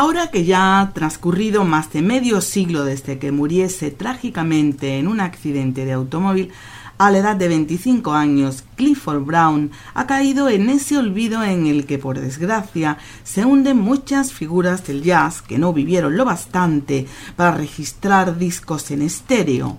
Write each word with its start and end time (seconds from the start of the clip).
Ahora 0.00 0.30
que 0.30 0.44
ya 0.44 0.78
ha 0.78 0.92
transcurrido 0.92 1.64
más 1.64 1.92
de 1.92 2.02
medio 2.02 2.40
siglo 2.40 2.84
desde 2.84 3.18
que 3.18 3.32
muriese 3.32 3.90
trágicamente 3.90 4.96
en 4.96 5.08
un 5.08 5.18
accidente 5.18 5.84
de 5.84 5.92
automóvil, 5.92 6.52
a 6.98 7.10
la 7.10 7.18
edad 7.18 7.34
de 7.34 7.48
25 7.48 8.12
años, 8.12 8.62
Clifford 8.76 9.24
Brown 9.24 9.72
ha 9.94 10.06
caído 10.06 10.48
en 10.50 10.70
ese 10.70 10.98
olvido 10.98 11.42
en 11.42 11.66
el 11.66 11.84
que, 11.84 11.98
por 11.98 12.20
desgracia, 12.20 12.98
se 13.24 13.44
hunden 13.44 13.78
muchas 13.78 14.32
figuras 14.32 14.86
del 14.86 15.02
jazz 15.02 15.42
que 15.42 15.58
no 15.58 15.72
vivieron 15.72 16.16
lo 16.16 16.24
bastante 16.24 17.08
para 17.34 17.50
registrar 17.50 18.38
discos 18.38 18.92
en 18.92 19.02
estéreo. 19.02 19.78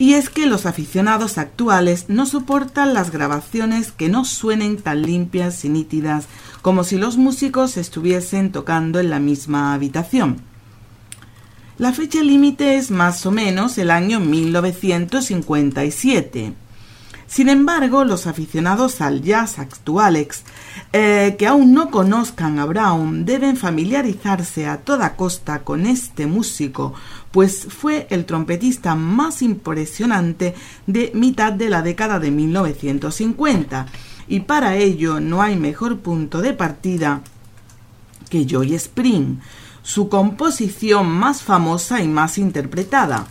Y 0.00 0.14
es 0.14 0.30
que 0.30 0.46
los 0.46 0.66
aficionados 0.66 1.38
actuales 1.38 2.06
no 2.08 2.26
soportan 2.26 2.92
las 2.92 3.12
grabaciones 3.12 3.92
que 3.92 4.08
no 4.08 4.24
suenen 4.24 4.78
tan 4.78 5.02
limpias 5.02 5.64
y 5.64 5.68
nítidas 5.68 6.26
como 6.62 6.84
si 6.84 6.96
los 6.96 7.18
músicos 7.18 7.76
estuviesen 7.76 8.52
tocando 8.52 9.00
en 9.00 9.10
la 9.10 9.18
misma 9.18 9.74
habitación. 9.74 10.40
La 11.76 11.92
fecha 11.92 12.22
límite 12.22 12.76
es 12.76 12.92
más 12.92 13.26
o 13.26 13.32
menos 13.32 13.76
el 13.78 13.90
año 13.90 14.20
1957. 14.20 16.54
Sin 17.26 17.48
embargo, 17.48 18.04
los 18.04 18.26
aficionados 18.26 19.00
al 19.00 19.22
jazz 19.22 19.58
actuales 19.58 20.42
eh, 20.92 21.36
que 21.38 21.46
aún 21.46 21.72
no 21.72 21.90
conozcan 21.90 22.58
a 22.58 22.66
Brown 22.66 23.24
deben 23.24 23.56
familiarizarse 23.56 24.66
a 24.66 24.82
toda 24.82 25.16
costa 25.16 25.64
con 25.64 25.86
este 25.86 26.26
músico, 26.26 26.92
pues 27.30 27.68
fue 27.70 28.06
el 28.10 28.26
trompetista 28.26 28.94
más 28.94 29.40
impresionante 29.40 30.54
de 30.86 31.10
mitad 31.14 31.54
de 31.54 31.70
la 31.70 31.80
década 31.80 32.20
de 32.20 32.30
1950 32.30 33.86
y 34.28 34.40
para 34.40 34.76
ello 34.76 35.20
no 35.20 35.42
hay 35.42 35.56
mejor 35.56 36.00
punto 36.00 36.40
de 36.40 36.52
partida 36.52 37.22
que 38.30 38.46
Joy 38.46 38.74
Spring, 38.74 39.38
su 39.82 40.08
composición 40.08 41.08
más 41.08 41.42
famosa 41.42 42.02
y 42.02 42.08
más 42.08 42.38
interpretada. 42.38 43.26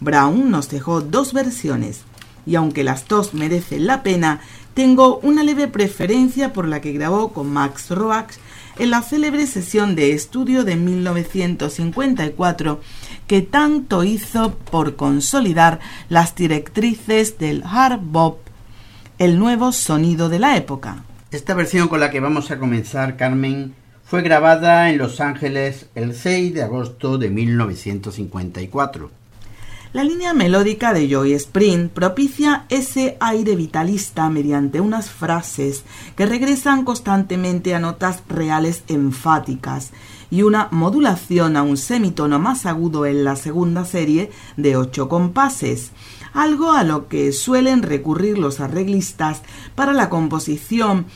Brown 0.00 0.50
nos 0.50 0.68
dejó 0.68 1.00
dos 1.00 1.32
versiones, 1.32 2.00
y 2.46 2.56
aunque 2.56 2.84
las 2.84 3.06
dos 3.06 3.34
merecen 3.34 3.86
la 3.86 4.02
pena, 4.02 4.40
tengo 4.74 5.18
una 5.18 5.42
leve 5.42 5.68
preferencia 5.68 6.52
por 6.52 6.66
la 6.66 6.80
que 6.80 6.92
grabó 6.92 7.32
con 7.32 7.52
Max 7.52 7.90
Roach 7.90 8.34
en 8.78 8.90
la 8.90 9.02
célebre 9.02 9.46
sesión 9.46 9.94
de 9.94 10.12
estudio 10.12 10.64
de 10.64 10.76
1954 10.76 12.80
que 13.26 13.42
tanto 13.42 14.04
hizo 14.04 14.54
por 14.54 14.96
consolidar 14.96 15.80
las 16.08 16.34
directrices 16.34 17.36
del 17.38 17.62
hard 17.64 18.00
bop 18.00 18.38
el 19.20 19.38
nuevo 19.38 19.70
sonido 19.70 20.30
de 20.30 20.38
la 20.38 20.56
época. 20.56 21.04
Esta 21.30 21.52
versión 21.52 21.88
con 21.88 22.00
la 22.00 22.10
que 22.10 22.20
vamos 22.20 22.50
a 22.50 22.58
comenzar, 22.58 23.18
Carmen, 23.18 23.74
fue 24.02 24.22
grabada 24.22 24.88
en 24.88 24.96
Los 24.96 25.20
Ángeles 25.20 25.90
el 25.94 26.14
6 26.14 26.54
de 26.54 26.62
agosto 26.62 27.18
de 27.18 27.28
1954. 27.28 29.10
La 29.92 30.04
línea 30.04 30.32
melódica 30.32 30.94
de 30.94 31.06
Joy 31.06 31.34
Spring 31.34 31.90
propicia 31.90 32.64
ese 32.70 33.18
aire 33.20 33.56
vitalista 33.56 34.30
mediante 34.30 34.80
unas 34.80 35.10
frases 35.10 35.84
que 36.16 36.24
regresan 36.24 36.86
constantemente 36.86 37.74
a 37.74 37.78
notas 37.78 38.22
reales 38.26 38.84
enfáticas 38.88 39.90
y 40.30 40.44
una 40.44 40.68
modulación 40.70 41.58
a 41.58 41.62
un 41.62 41.76
semitono 41.76 42.38
más 42.38 42.64
agudo 42.64 43.04
en 43.04 43.24
la 43.24 43.36
segunda 43.36 43.84
serie 43.84 44.30
de 44.56 44.76
ocho 44.76 45.10
compases 45.10 45.92
algo 46.32 46.72
a 46.72 46.84
lo 46.84 47.08
que 47.08 47.32
suelen 47.32 47.82
recurrir 47.82 48.38
los 48.38 48.60
arreglistas 48.60 49.42
para 49.74 49.92
la 49.92 50.08
composición 50.08 51.06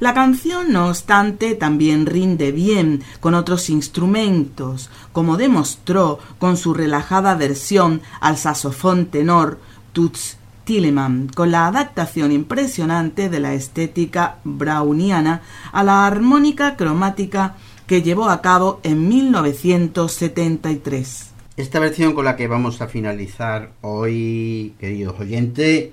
La 0.05 0.13
canción, 0.13 0.71
no 0.71 0.89
obstante, 0.89 1.55
también 1.55 2.05
rinde 2.05 2.53
bien 2.53 3.03
con 3.21 3.33
otros 3.33 3.71
instrumentos, 3.71 4.91
como 5.15 5.39
demostró 5.39 6.19
con 6.37 6.59
su 6.59 6.75
relajada 6.75 7.35
versión 7.37 8.03
al 8.21 8.37
saxofón 8.37 9.07
tenor 9.07 9.59
Toots 9.95 10.37
Tilleman, 10.65 11.31
con 11.35 11.51
la 11.51 11.69
adaptación 11.69 12.33
impresionante 12.33 13.31
de 13.31 13.41
la 13.41 13.55
estética 13.55 14.41
browniana 14.45 15.41
a 15.73 15.83
la 15.83 16.07
armónica 16.07 16.77
cromática 16.77 17.55
que 17.87 18.03
llevó 18.03 18.29
a 18.29 18.43
cabo 18.43 18.81
en 18.83 19.09
1973. 19.09 21.31
Esta 21.57 21.81
versión 21.81 22.13
con 22.13 22.27
la 22.27 22.37
que 22.37 22.47
vamos 22.47 22.83
a 22.83 22.89
finalizar 22.89 23.73
hoy, 23.81 24.75
queridos 24.79 25.19
oyentes, 25.19 25.93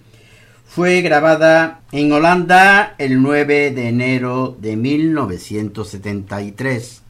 fue 0.73 1.01
grabada 1.01 1.81
en 1.91 2.13
Holanda 2.13 2.95
el 2.97 3.21
9 3.21 3.71
de 3.71 3.89
enero 3.89 4.55
de 4.57 4.77
1973 4.77 7.00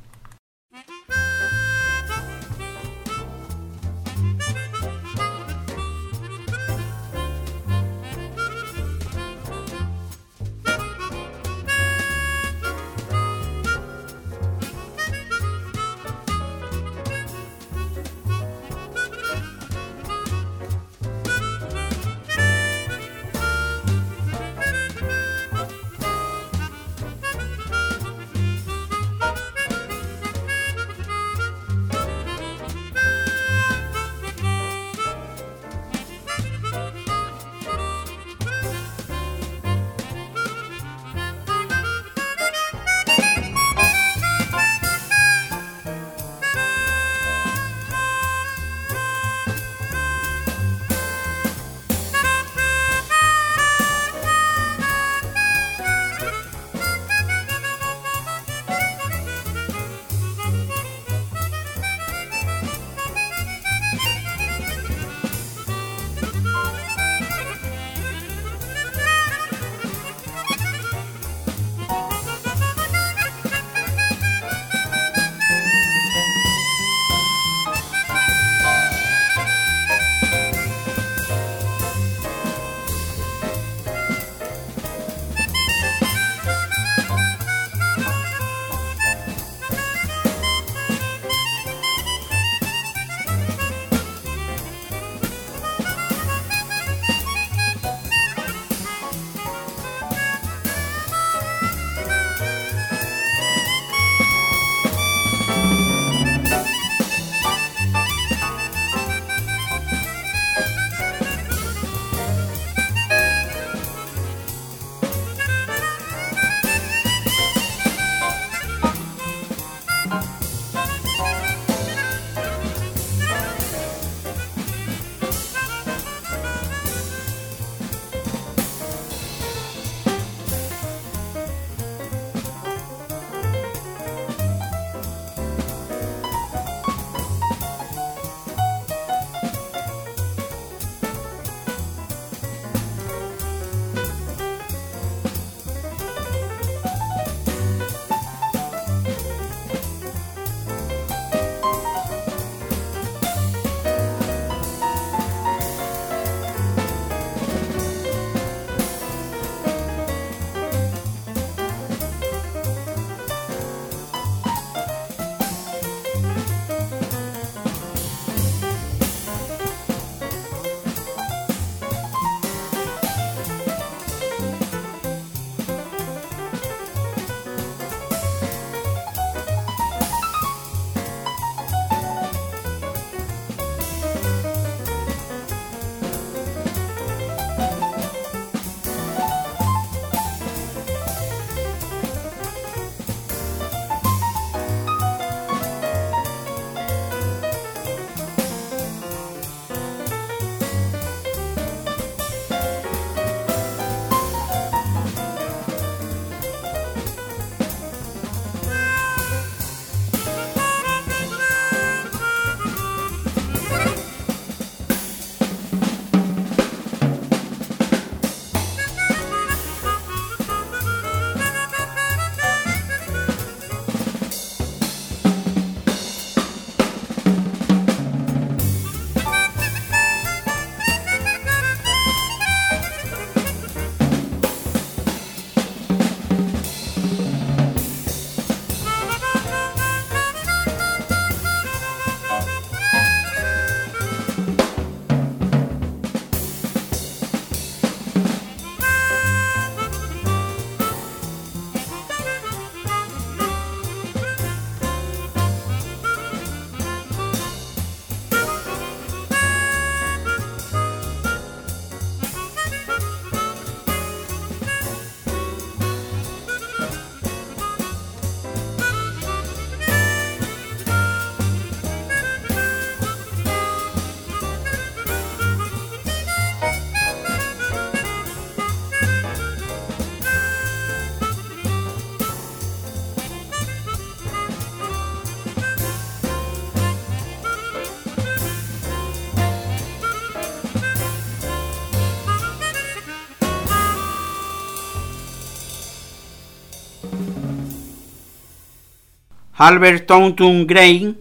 Albert 299.62 300.08
Taunton 300.08 300.66
Gray, 300.66 301.16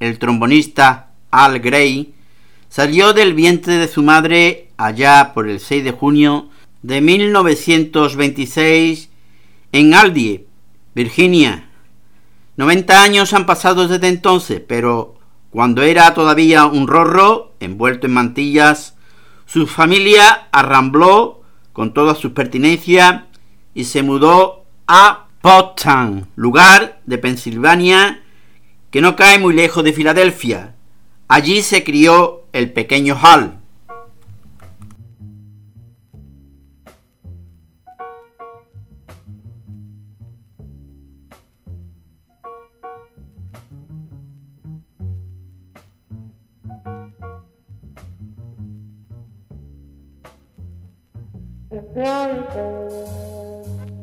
el 0.00 0.18
trombonista 0.18 1.12
Al 1.30 1.60
Gray, 1.60 2.12
salió 2.68 3.12
del 3.12 3.34
vientre 3.34 3.74
de 3.74 3.86
su 3.86 4.02
madre 4.02 4.70
allá 4.76 5.30
por 5.32 5.48
el 5.48 5.60
6 5.60 5.84
de 5.84 5.92
junio 5.92 6.48
de 6.82 7.00
1926 7.00 9.10
en 9.70 9.94
Aldie, 9.94 10.44
Virginia. 10.96 11.68
90 12.56 13.00
años 13.00 13.32
han 13.32 13.46
pasado 13.46 13.86
desde 13.86 14.08
entonces, 14.08 14.60
pero 14.66 15.14
cuando 15.50 15.82
era 15.82 16.12
todavía 16.14 16.66
un 16.66 16.88
rorro, 16.88 17.52
envuelto 17.60 18.08
en 18.08 18.14
mantillas, 18.14 18.96
su 19.46 19.68
familia 19.68 20.48
arrambló 20.50 21.42
con 21.72 21.94
todas 21.94 22.18
sus 22.18 22.32
pertinencias 22.32 23.22
y 23.72 23.84
se 23.84 24.02
mudó 24.02 24.64
a 24.88 25.23
Potsdam, 25.44 26.24
lugar 26.36 27.02
de 27.04 27.18
Pensilvania 27.18 28.22
que 28.90 29.02
no 29.02 29.14
cae 29.14 29.38
muy 29.38 29.52
lejos 29.52 29.84
de 29.84 29.92
Filadelfia. 29.92 30.74
Allí 31.28 31.60
se 31.60 31.84
crió 31.84 32.44
el 32.54 32.72
pequeño 32.72 33.14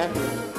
Hal. 0.00 0.49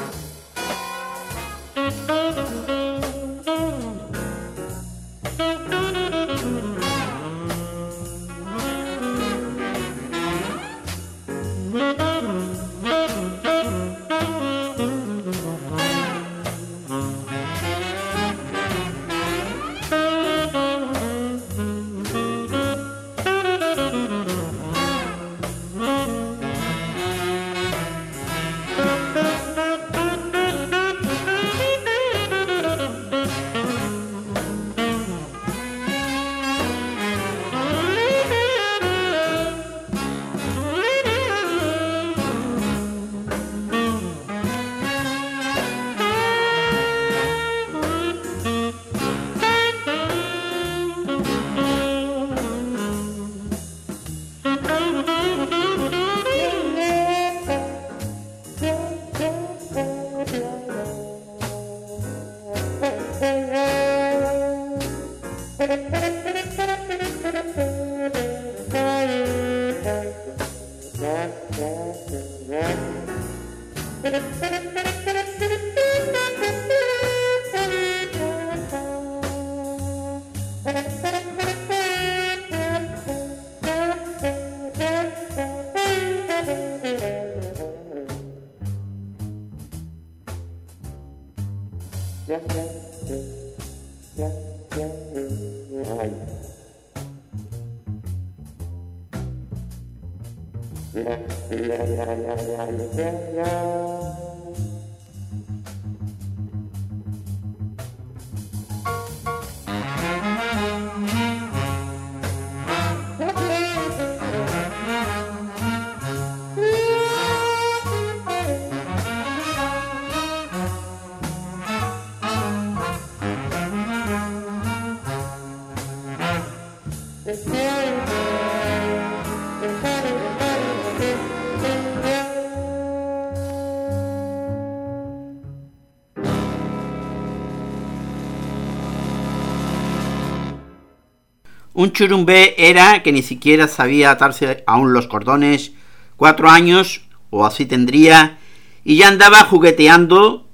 Un 141.82 141.94
churumbé 141.94 142.54
era 142.60 143.02
que 143.02 143.12
ni 143.12 143.24
siquiera 143.24 143.68
sabía 143.68 144.12
atarse 144.12 144.64
aún 144.68 144.94
los 144.94 145.08
cordones, 145.08 145.72
cuatro 146.16 146.48
años 146.48 147.02
o 147.32 147.44
así 147.44 147.66
tendría, 147.66 148.38
y 148.84 148.98
ya 148.98 149.08
andaba 149.08 149.46
jugueteando, 149.46 150.48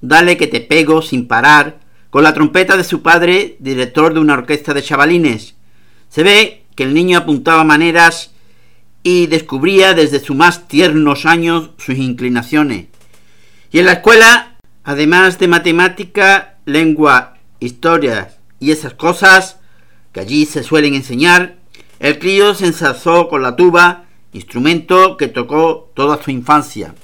dale 0.00 0.36
que 0.36 0.48
te 0.48 0.60
pego 0.60 1.00
sin 1.00 1.28
parar, 1.28 1.78
con 2.10 2.24
la 2.24 2.34
trompeta 2.34 2.76
de 2.76 2.82
su 2.82 3.02
padre, 3.02 3.56
director 3.60 4.14
de 4.14 4.18
una 4.18 4.32
orquesta 4.32 4.74
de 4.74 4.82
chavalines. 4.82 5.54
Se 6.08 6.24
ve 6.24 6.64
que 6.74 6.82
el 6.82 6.92
niño 6.92 7.18
apuntaba 7.18 7.62
maneras 7.62 8.32
y 9.04 9.28
descubría 9.28 9.94
desde 9.94 10.18
sus 10.18 10.34
más 10.34 10.66
tiernos 10.66 11.24
años 11.24 11.70
sus 11.78 11.96
inclinaciones. 11.96 12.86
Y 13.70 13.78
en 13.78 13.86
la 13.86 13.92
escuela, 13.92 14.56
además 14.82 15.38
de 15.38 15.46
matemática, 15.46 16.56
lengua, 16.64 17.34
historia 17.60 18.34
y 18.58 18.72
esas 18.72 18.94
cosas, 18.94 19.58
que 20.14 20.20
allí 20.20 20.46
se 20.46 20.62
suelen 20.62 20.94
enseñar, 20.94 21.56
el 21.98 22.20
crío 22.20 22.54
se 22.54 22.66
ensalzó 22.66 23.28
con 23.28 23.42
la 23.42 23.56
tuba, 23.56 24.04
instrumento 24.32 25.16
que 25.16 25.26
tocó 25.26 25.90
toda 25.94 26.22
su 26.22 26.30
infancia. 26.30 26.94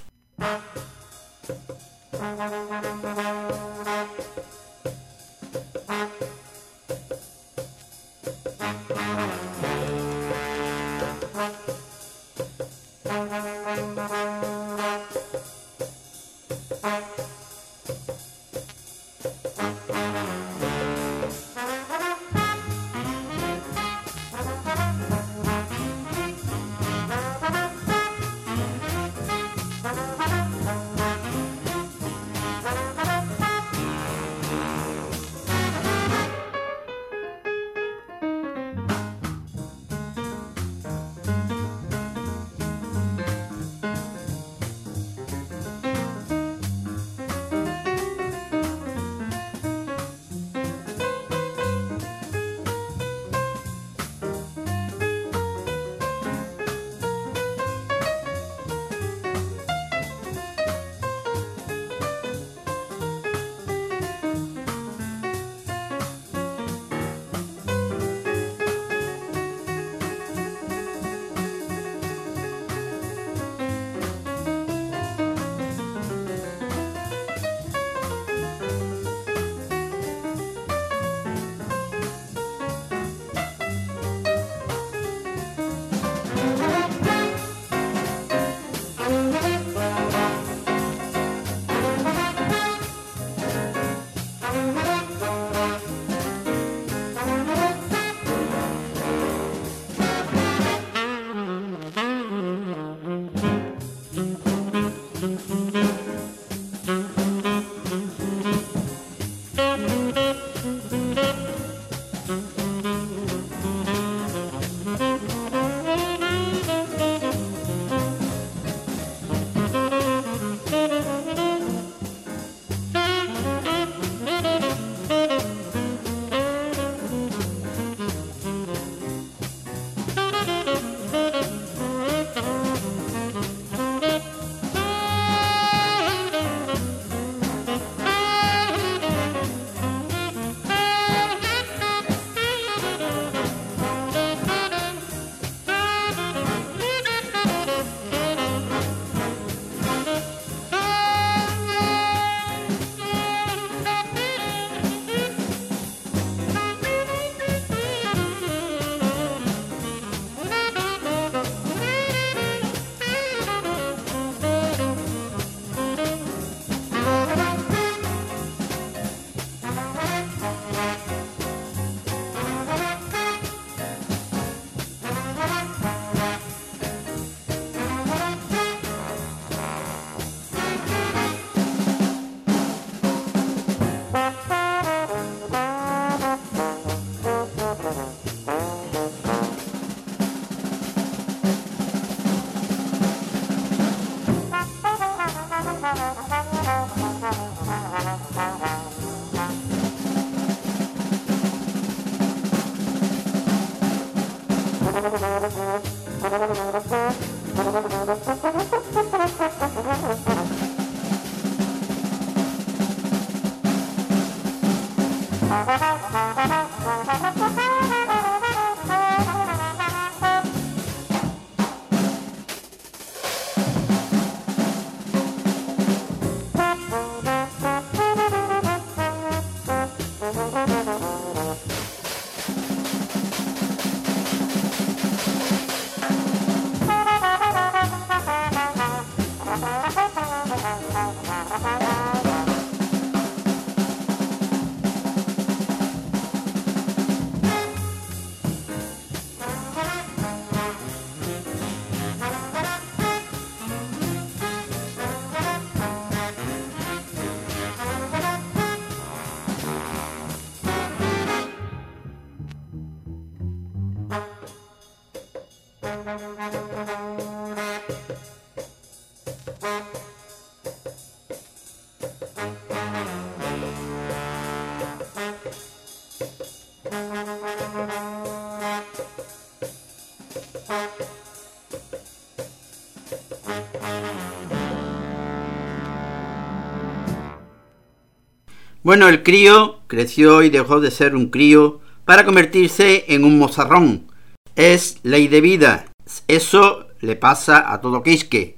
Bueno, 288.91 289.09
el 289.09 289.23
crío 289.23 289.79
creció 289.87 290.43
y 290.43 290.51
dejó 290.51 290.81
de 290.81 290.91
ser 290.91 291.15
un 291.15 291.29
crío 291.29 291.79
para 292.05 292.25
convertirse 292.25 293.05
en 293.07 293.25
un 293.25 293.39
mozarrón. 293.39 294.11
Es 294.57 294.99
ley 295.05 295.29
de 295.29 295.41
vida. 295.41 295.87
Eso 296.27 296.89
le 296.99 297.15
pasa 297.15 297.73
a 297.73 297.81
todo 297.81 298.03
Quisque. 298.03 298.57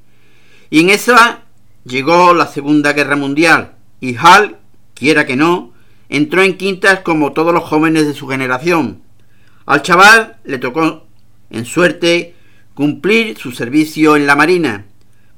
Y 0.70 0.80
en 0.80 0.88
esa 0.88 1.42
llegó 1.84 2.32
la 2.32 2.46
Segunda 2.46 2.94
Guerra 2.94 3.14
Mundial 3.14 3.74
y 4.00 4.16
Hal, 4.16 4.56
quiera 4.94 5.26
que 5.26 5.36
no, 5.36 5.74
entró 6.08 6.42
en 6.42 6.56
quintas 6.56 7.00
como 7.00 7.32
todos 7.32 7.52
los 7.52 7.64
jóvenes 7.64 8.06
de 8.06 8.14
su 8.14 8.26
generación. 8.26 9.02
Al 9.66 9.82
chaval 9.82 10.38
le 10.44 10.56
tocó 10.56 11.06
en 11.50 11.66
suerte 11.66 12.34
cumplir 12.72 13.36
su 13.36 13.52
servicio 13.52 14.16
en 14.16 14.26
la 14.26 14.34
marina, 14.34 14.86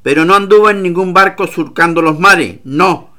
pero 0.04 0.24
no 0.24 0.36
anduvo 0.36 0.70
en 0.70 0.84
ningún 0.84 1.12
barco 1.12 1.48
surcando 1.48 2.00
los 2.00 2.20
mares, 2.20 2.60
no, 2.62 3.10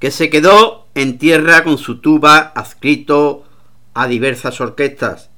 que 0.00 0.10
se 0.10 0.28
quedó 0.28 0.83
en 0.94 1.18
tierra 1.18 1.64
con 1.64 1.78
su 1.78 1.98
tuba 1.98 2.52
adscrito 2.54 3.44
a 3.94 4.06
diversas 4.06 4.60
orquestas. 4.60 5.30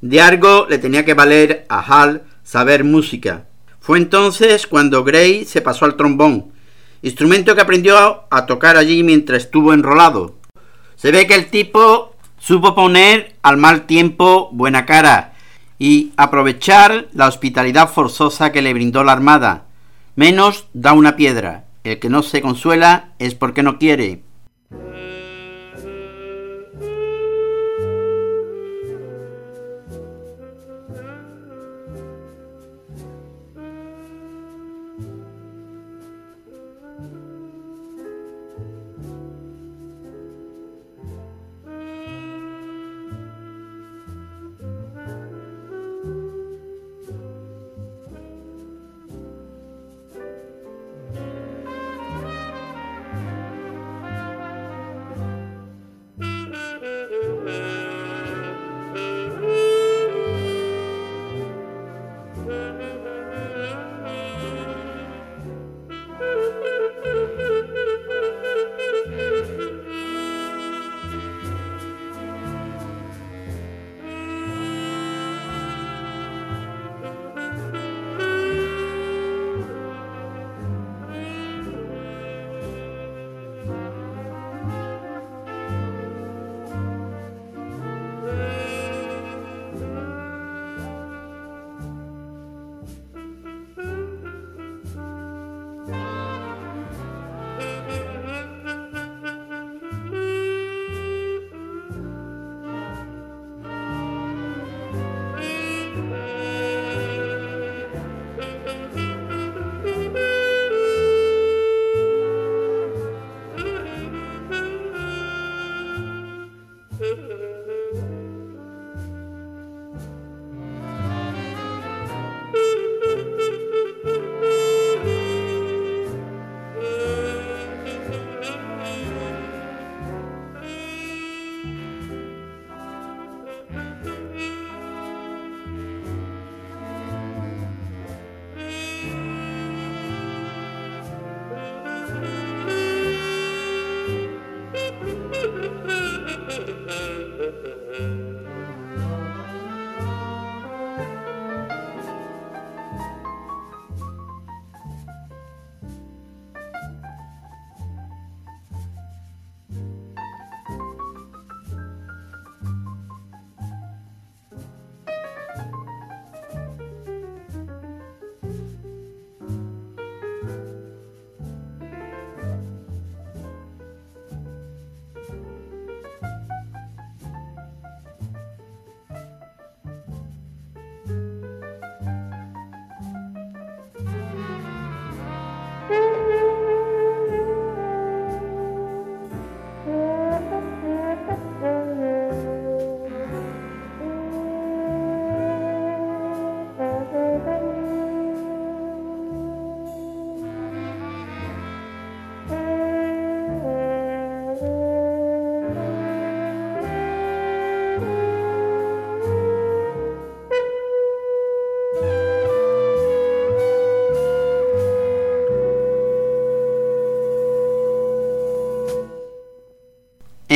De 0.00 0.20
algo 0.20 0.66
le 0.68 0.78
tenía 0.78 1.04
que 1.04 1.14
valer 1.14 1.66
a 1.68 1.80
Hal 1.80 2.22
saber 2.42 2.84
música. 2.84 3.46
Fue 3.80 3.98
entonces 3.98 4.66
cuando 4.66 5.04
Gray 5.04 5.44
se 5.44 5.60
pasó 5.60 5.84
al 5.84 5.96
trombón, 5.96 6.52
instrumento 7.02 7.54
que 7.54 7.62
aprendió 7.62 8.24
a 8.30 8.46
tocar 8.46 8.76
allí 8.76 9.02
mientras 9.02 9.44
estuvo 9.44 9.72
enrolado. 9.72 10.38
Se 10.96 11.10
ve 11.10 11.26
que 11.26 11.34
el 11.34 11.46
tipo 11.46 12.14
supo 12.38 12.74
poner 12.74 13.36
al 13.42 13.56
mal 13.56 13.86
tiempo 13.86 14.50
buena 14.52 14.86
cara 14.86 15.34
y 15.78 16.12
aprovechar 16.16 17.08
la 17.12 17.28
hospitalidad 17.28 17.88
forzosa 17.88 18.52
que 18.52 18.62
le 18.62 18.74
brindó 18.74 19.04
la 19.04 19.12
Armada. 19.12 19.66
Menos 20.16 20.66
da 20.72 20.92
una 20.92 21.16
piedra. 21.16 21.66
El 21.84 22.00
que 22.00 22.08
no 22.08 22.22
se 22.22 22.42
consuela 22.42 23.10
es 23.18 23.34
porque 23.34 23.62
no 23.62 23.78
quiere. 23.78 24.22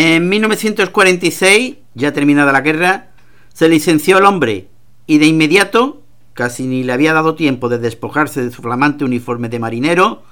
En 0.05 0.29
1946, 0.29 1.77
ya 1.95 2.13
terminada 2.13 2.51
la 2.51 2.63
guerra, 2.63 3.11
se 3.55 3.69
licenció 3.69 4.19
el 4.19 4.25
hombre 4.25 4.67
y 5.07 5.19
de 5.19 5.27
inmediato, 5.27 6.03
casi 6.35 6.65
ni 6.65 6.83
le 6.83 6.93
había 6.93 7.13
dado 7.13 7.37
tiempo 7.37 7.69
de 7.69 7.79
despojarse 7.79 8.43
de 8.43 8.51
su 8.51 8.63
flamante 8.63 9.05
uniforme 9.05 9.49
de 9.49 9.61
marinero, 9.61 10.25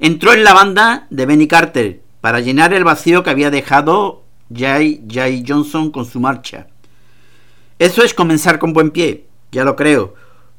entró 0.00 0.32
en 0.32 0.44
la 0.44 0.54
banda 0.54 1.06
de 1.10 1.26
Benny 1.26 1.46
Carter 1.46 2.00
para 2.22 2.40
llenar 2.40 2.72
el 2.72 2.84
vacío 2.84 3.22
que 3.22 3.28
había 3.28 3.50
dejado 3.50 4.22
Jay 4.50 5.04
Jay 5.06 5.44
Johnson 5.46 5.90
con 5.90 6.06
su 6.06 6.20
marcha. 6.20 6.68
Eso 7.78 8.02
es 8.02 8.14
comenzar 8.14 8.58
con 8.58 8.72
buen 8.72 8.92
pie, 8.92 9.26
ya 9.52 9.62
lo 9.62 9.76
creo. 9.76 10.14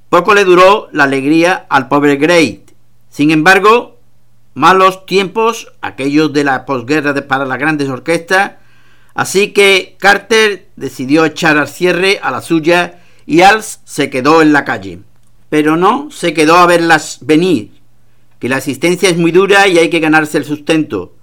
Poco 0.09 0.35
le 0.35 0.43
duró 0.43 0.89
la 0.91 1.05
alegría 1.05 1.65
al 1.71 1.87
pobre 1.87 2.17
Gray. 2.17 2.65
Sin 3.09 3.31
embargo, 3.31 3.97
malos 4.53 5.07
tiempos, 5.07 5.73
aquellos 5.81 6.31
de 6.33 6.43
la 6.43 6.67
posguerra 6.67 7.15
para 7.27 7.45
las 7.45 7.57
grandes 7.57 7.89
orquestas, 7.89 8.58
Así 9.19 9.51
que 9.51 9.97
Carter 9.99 10.69
decidió 10.77 11.25
echar 11.25 11.57
al 11.57 11.67
cierre 11.67 12.21
a 12.23 12.31
la 12.31 12.41
suya 12.41 13.01
y 13.25 13.41
Als 13.41 13.81
se 13.83 14.09
quedó 14.09 14.41
en 14.41 14.53
la 14.53 14.63
calle. 14.63 15.01
Pero 15.49 15.75
no 15.75 16.09
se 16.09 16.33
quedó 16.33 16.55
a 16.55 16.65
verlas 16.65 17.17
venir, 17.19 17.81
que 18.39 18.47
la 18.47 18.55
asistencia 18.55 19.09
es 19.09 19.17
muy 19.17 19.33
dura 19.33 19.67
y 19.67 19.77
hay 19.77 19.89
que 19.89 19.99
ganarse 19.99 20.37
el 20.37 20.45
sustento. 20.45 21.17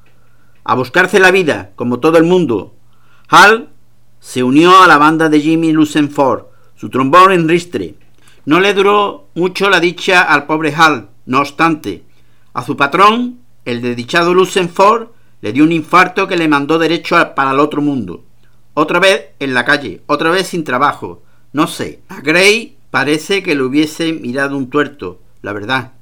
A 0.62 0.74
buscarse 0.74 1.18
la 1.18 1.30
vida, 1.30 1.70
como 1.74 1.98
todo 1.98 2.18
el 2.18 2.24
mundo. 2.24 2.74
Hal 3.30 3.70
se 4.20 4.42
unió 4.42 4.82
a 4.82 4.86
la 4.86 4.98
banda 4.98 5.30
de 5.30 5.40
Jimmy 5.40 5.72
Lucenford, 5.72 6.48
su 6.74 6.90
trombón 6.90 7.32
en 7.32 7.48
ristre. 7.48 7.94
No 8.44 8.60
le 8.60 8.74
duró 8.74 9.30
mucho 9.34 9.70
la 9.70 9.80
dicha 9.80 10.20
al 10.20 10.44
pobre 10.44 10.74
Hal, 10.76 11.08
no 11.24 11.40
obstante. 11.40 12.04
A 12.52 12.62
su 12.62 12.76
patrón, 12.76 13.38
el 13.64 13.80
desdichado 13.80 14.34
Lucenford, 14.34 15.15
le 15.40 15.52
dio 15.52 15.64
un 15.64 15.72
infarto 15.72 16.26
que 16.26 16.36
le 16.36 16.48
mandó 16.48 16.78
derecho 16.78 17.16
para 17.34 17.52
el 17.52 17.60
otro 17.60 17.82
mundo. 17.82 18.24
Otra 18.74 18.98
vez 18.98 19.30
en 19.38 19.54
la 19.54 19.64
calle, 19.64 20.02
otra 20.06 20.30
vez 20.30 20.48
sin 20.48 20.64
trabajo. 20.64 21.22
No 21.52 21.66
sé, 21.66 22.00
a 22.08 22.20
Gray 22.20 22.76
Parece 22.96 23.42
que 23.42 23.54
le 23.54 23.62
hubiese 23.62 24.14
mirado 24.14 24.56
un 24.56 24.70
tuerto, 24.70 25.20
la 25.42 25.52
verdad. 25.52 25.92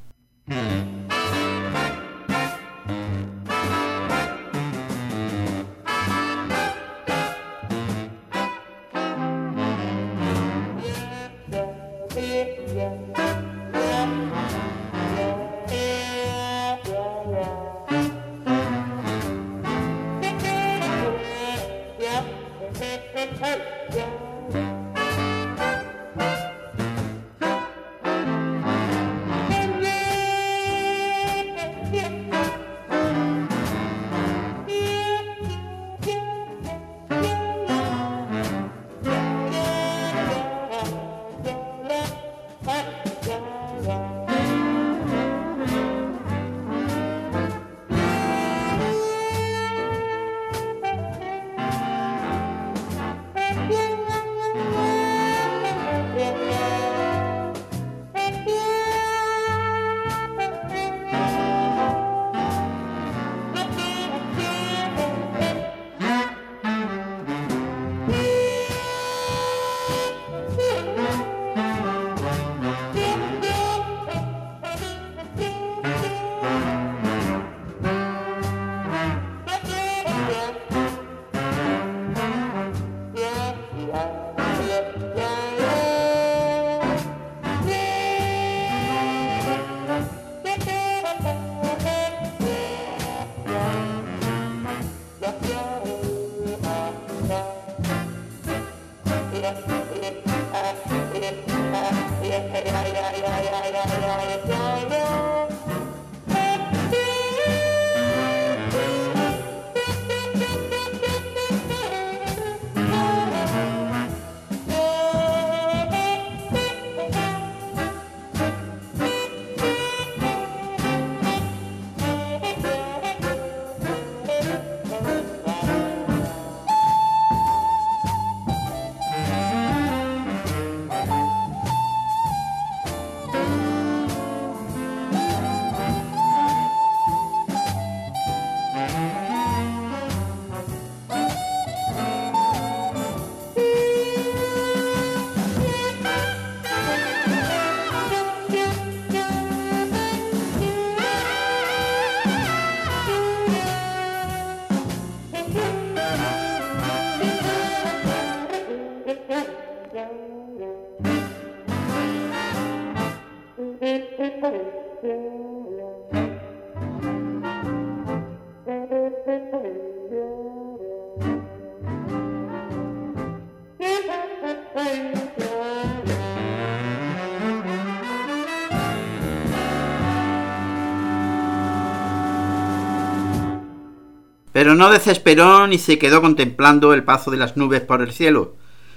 Pero 184.65 184.77
no 184.77 184.89
desesperó 184.89 185.67
ni 185.67 185.77
se 185.77 185.99
quedó 185.99 186.23
contemplando 186.23 186.95
el 186.95 187.05
paso 187.05 187.31
de 187.31 187.37
las 187.37 187.55
nubes 187.55 187.83
por 187.83 188.01
el 188.01 188.12
cielo. 188.12 188.55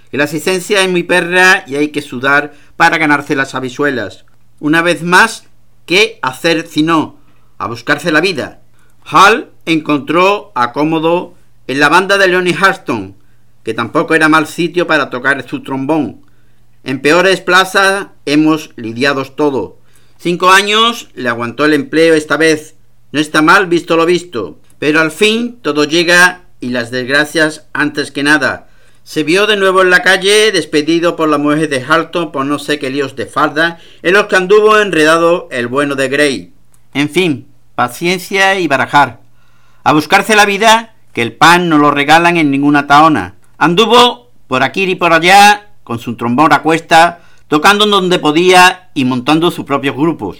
Que 0.10 0.16
la 0.16 0.24
asistencia 0.24 0.82
es 0.82 0.90
muy 0.90 1.04
perra 1.04 1.66
y 1.68 1.76
hay 1.76 1.90
que 1.90 2.02
sudar 2.02 2.54
para 2.78 2.98
ganarse 2.98 3.36
las 3.36 3.54
habisuelas. 3.54 4.24
Una 4.62 4.82
vez 4.82 5.04
más, 5.04 5.44
¿qué 5.86 6.20
hacer 6.22 6.68
si 6.68 6.84
no? 6.84 7.18
A 7.58 7.68
buscarse 7.68 8.14
la 8.14 8.22
vida. 8.22 8.62
Hall 9.12 9.50
encontró 9.66 10.54
acómodo 10.56 11.34
en 11.68 11.82
la 11.82 11.90
banda 11.90 12.18
de 12.18 12.30
Leonie 12.30 12.56
Harston, 12.58 13.18
que 13.66 13.74
tampoco 13.74 14.16
era 14.16 14.30
mal 14.30 14.48
sitio 14.48 14.88
para 14.88 15.10
tocar 15.10 15.46
su 15.50 15.64
trombón. 15.64 16.22
En 16.86 17.02
peores 17.02 17.42
plazas 17.42 18.08
hemos 18.26 18.72
lidiado 18.78 19.26
todo. 19.26 19.80
Cinco 20.18 20.50
años 20.50 21.10
le 21.14 21.28
aguantó 21.28 21.66
el 21.66 21.74
empleo 21.74 22.14
esta 22.14 22.38
vez. 22.38 22.76
No 23.12 23.20
está 23.20 23.42
mal 23.42 23.68
visto 23.68 23.98
lo 23.98 24.06
visto. 24.06 24.62
Pero 24.80 25.00
al 25.00 25.12
fin 25.12 25.60
todo 25.62 25.84
llega 25.84 26.42
y 26.60 26.70
las 26.70 26.92
desgracias 26.92 27.68
antes 27.74 28.12
que 28.12 28.24
nada. 28.24 28.68
Se 29.04 29.24
vio 29.24 29.48
de 29.48 29.56
nuevo 29.56 29.82
en 29.82 29.90
la 29.90 30.02
calle, 30.02 30.52
despedido 30.52 31.16
por 31.16 31.30
la 31.30 31.38
mujer 31.38 31.70
de 31.70 31.82
Halton 31.82 32.32
por 32.32 32.46
no 32.46 32.60
sé 32.60 32.78
qué 32.78 32.90
líos 32.90 33.16
de 33.16 33.26
falda, 33.26 33.80
en 34.02 34.14
los 34.14 34.26
que 34.26 34.36
anduvo 34.36 34.78
enredado 34.80 35.48
el 35.50 35.68
bueno 35.68 35.96
de 35.96 36.10
Grey. 36.10 36.54
En 36.94 37.10
fin, 37.10 37.48
paciencia 37.76 38.60
y 38.60 38.68
barajar. 38.68 39.22
A 39.84 39.94
buscarse 39.94 40.36
la 40.36 40.46
vida, 40.46 40.96
que 41.14 41.22
el 41.22 41.34
pan 41.34 41.70
no 41.70 41.78
lo 41.78 41.90
regalan 41.90 42.36
en 42.36 42.52
ninguna 42.52 42.86
taona. 42.86 43.36
Anduvo 43.58 44.32
por 44.48 44.64
aquí 44.64 44.84
y 44.84 44.96
por 44.96 45.14
allá, 45.14 45.70
con 45.84 46.00
su 46.00 46.18
trombón 46.18 46.52
a 46.52 46.62
cuesta, 46.62 47.22
tocando 47.48 47.86
donde 47.86 48.20
podía 48.20 48.90
y 48.94 49.06
montando 49.06 49.52
sus 49.52 49.64
propios 49.64 49.96
grupos. 49.96 50.40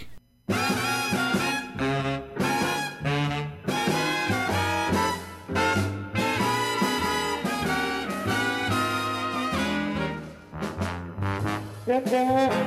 Thank 11.88 12.12
you. 12.12 12.67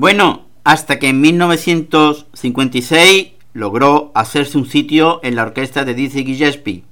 Bueno, 0.00 0.46
hasta 0.64 0.98
que 0.98 1.08
en 1.08 1.20
1956 1.20 3.32
logró 3.52 4.12
hacerse 4.14 4.56
un 4.56 4.64
sitio 4.64 5.20
en 5.22 5.36
la 5.36 5.42
orquesta 5.42 5.84
de 5.84 5.92
Dizzy 5.92 6.24
Gillespie. 6.24 6.84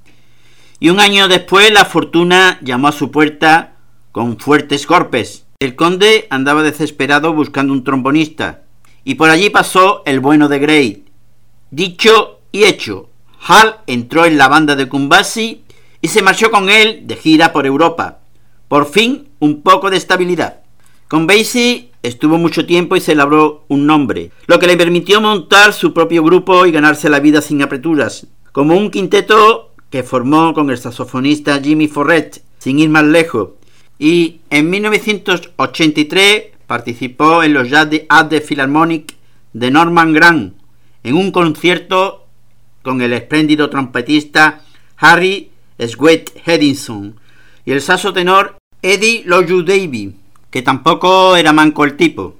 Y 0.79 0.91
un 0.91 1.01
año 1.01 1.27
después 1.27 1.73
la 1.73 1.87
fortuna 1.87 2.59
llamó 2.61 2.89
a 2.89 2.93
su 2.93 3.11
puerta 3.11 3.77
con 4.13 4.39
fuertes 4.39 4.87
golpes. 4.87 5.47
El 5.59 5.75
conde 5.75 6.27
andaba 6.29 6.63
desesperado 6.63 7.33
buscando 7.33 7.73
un 7.73 7.83
trombonista. 7.83 8.65
Y 9.05 9.15
por 9.15 9.31
allí 9.31 9.49
pasó 9.49 10.03
el 10.05 10.21
bueno 10.21 10.49
de 10.49 10.59
Gray. 10.59 11.07
Dicho 11.71 12.41
y 12.53 12.65
hecho, 12.65 13.09
Hall 13.41 13.77
entró 13.87 14.27
en 14.27 14.37
la 14.37 14.49
banda 14.49 14.77
de 14.77 14.87
Kumbasi 14.87 15.65
y 16.03 16.09
se 16.09 16.21
marchó 16.21 16.51
con 16.51 16.69
él 16.69 17.07
de 17.07 17.17
gira 17.17 17.55
por 17.55 17.65
Europa. 17.65 18.19
Por 18.69 18.85
fin, 18.85 19.31
un 19.39 19.63
poco 19.63 19.89
de 19.89 19.97
estabilidad. 19.97 20.61
Con 21.09 21.27
Basie 21.27 21.89
Estuvo 22.03 22.39
mucho 22.39 22.65
tiempo 22.65 22.95
y 22.95 23.01
se 23.01 23.17
labró 23.17 23.65
un 23.67 23.85
nombre, 23.85 24.31
lo 24.47 24.61
que 24.61 24.69
le 24.69 24.77
permitió 24.77 25.21
montar 25.21 25.73
su 25.73 25.93
propio 25.93 26.23
grupo 26.23 26.65
y 26.65 26.71
ganarse 26.71 27.11
la 27.11 27.19
vida 27.19 27.43
sin 27.43 27.61
apreturas, 27.61 28.29
como 28.53 28.77
un 28.77 28.93
quinteto 28.93 29.73
que 29.91 30.05
formó 30.05 30.55
con 30.55 30.71
el 30.71 30.79
saxofonista 30.79 31.61
Jimmy 31.61 31.89
Forret, 31.89 32.43
sin 32.59 32.79
ir 32.79 32.89
más 32.89 33.03
lejos, 33.05 33.51
y 33.99 34.41
en 34.49 34.71
1983 34.71 36.45
participó 36.69 37.43
en 37.43 37.55
los 37.55 37.69
Jazz 37.69 37.89
at 38.09 38.29
the 38.29 38.41
Philharmonic 38.41 39.17
de 39.53 39.71
Norman 39.73 40.13
Grant, 40.13 40.55
en 41.03 41.17
un 41.17 41.33
concierto 41.33 42.27
con 42.83 43.03
el 43.03 43.13
espléndido 43.13 43.71
trompetista 43.71 44.63
Harry 44.99 45.51
Sweat 45.79 46.31
Hedinson 46.47 47.17
y 47.65 47.73
el 47.73 47.83
saxo 47.83 48.13
tenor 48.13 48.57
Eddie 48.83 49.25
Loju 49.27 49.63
Davy 49.65 50.15
que 50.51 50.63
tampoco 50.63 51.37
era 51.37 51.53
manco 51.53 51.85
el 51.85 51.97
tipo. 51.97 52.35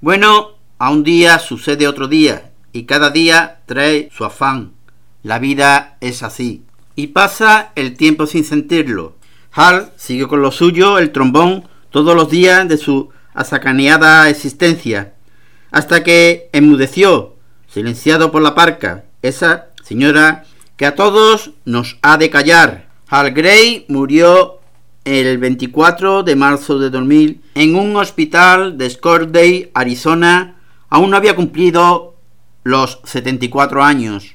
Bueno, 0.00 0.50
a 0.78 0.90
un 0.90 1.02
día 1.02 1.40
sucede 1.40 1.88
otro 1.88 2.06
día 2.06 2.52
y 2.72 2.84
cada 2.84 3.10
día 3.10 3.62
trae 3.66 4.08
su 4.16 4.24
afán. 4.24 4.74
La 5.24 5.40
vida 5.40 5.96
es 6.00 6.22
así. 6.22 6.62
Y 6.94 7.08
pasa 7.08 7.72
el 7.74 7.96
tiempo 7.96 8.26
sin 8.26 8.44
sentirlo. 8.44 9.16
Hal 9.50 9.90
siguió 9.96 10.28
con 10.28 10.40
lo 10.40 10.52
suyo, 10.52 10.98
el 10.98 11.10
trombón, 11.10 11.68
todos 11.90 12.14
los 12.14 12.30
días 12.30 12.68
de 12.68 12.76
su 12.76 13.10
asacaneada 13.34 14.28
existencia, 14.28 15.14
hasta 15.72 16.04
que 16.04 16.48
enmudeció, 16.52 17.34
silenciado 17.66 18.30
por 18.30 18.42
la 18.42 18.54
parca, 18.54 19.04
esa 19.22 19.68
señora 19.82 20.44
que 20.76 20.86
a 20.86 20.94
todos 20.94 21.52
nos 21.64 21.98
ha 22.02 22.18
de 22.18 22.30
callar. 22.30 22.88
Hal 23.08 23.32
Gray 23.32 23.84
murió 23.88 24.57
el 25.08 25.38
24 25.38 26.22
de 26.22 26.36
marzo 26.36 26.78
de 26.78 26.90
2000 26.90 27.40
en 27.54 27.74
un 27.76 27.96
hospital 27.96 28.76
de 28.76 28.90
Scottsdale, 28.90 29.70
Arizona. 29.72 30.56
Aún 30.90 31.10
no 31.10 31.16
había 31.16 31.34
cumplido 31.34 32.16
los 32.62 33.00
74 33.04 33.82
años. 33.82 34.34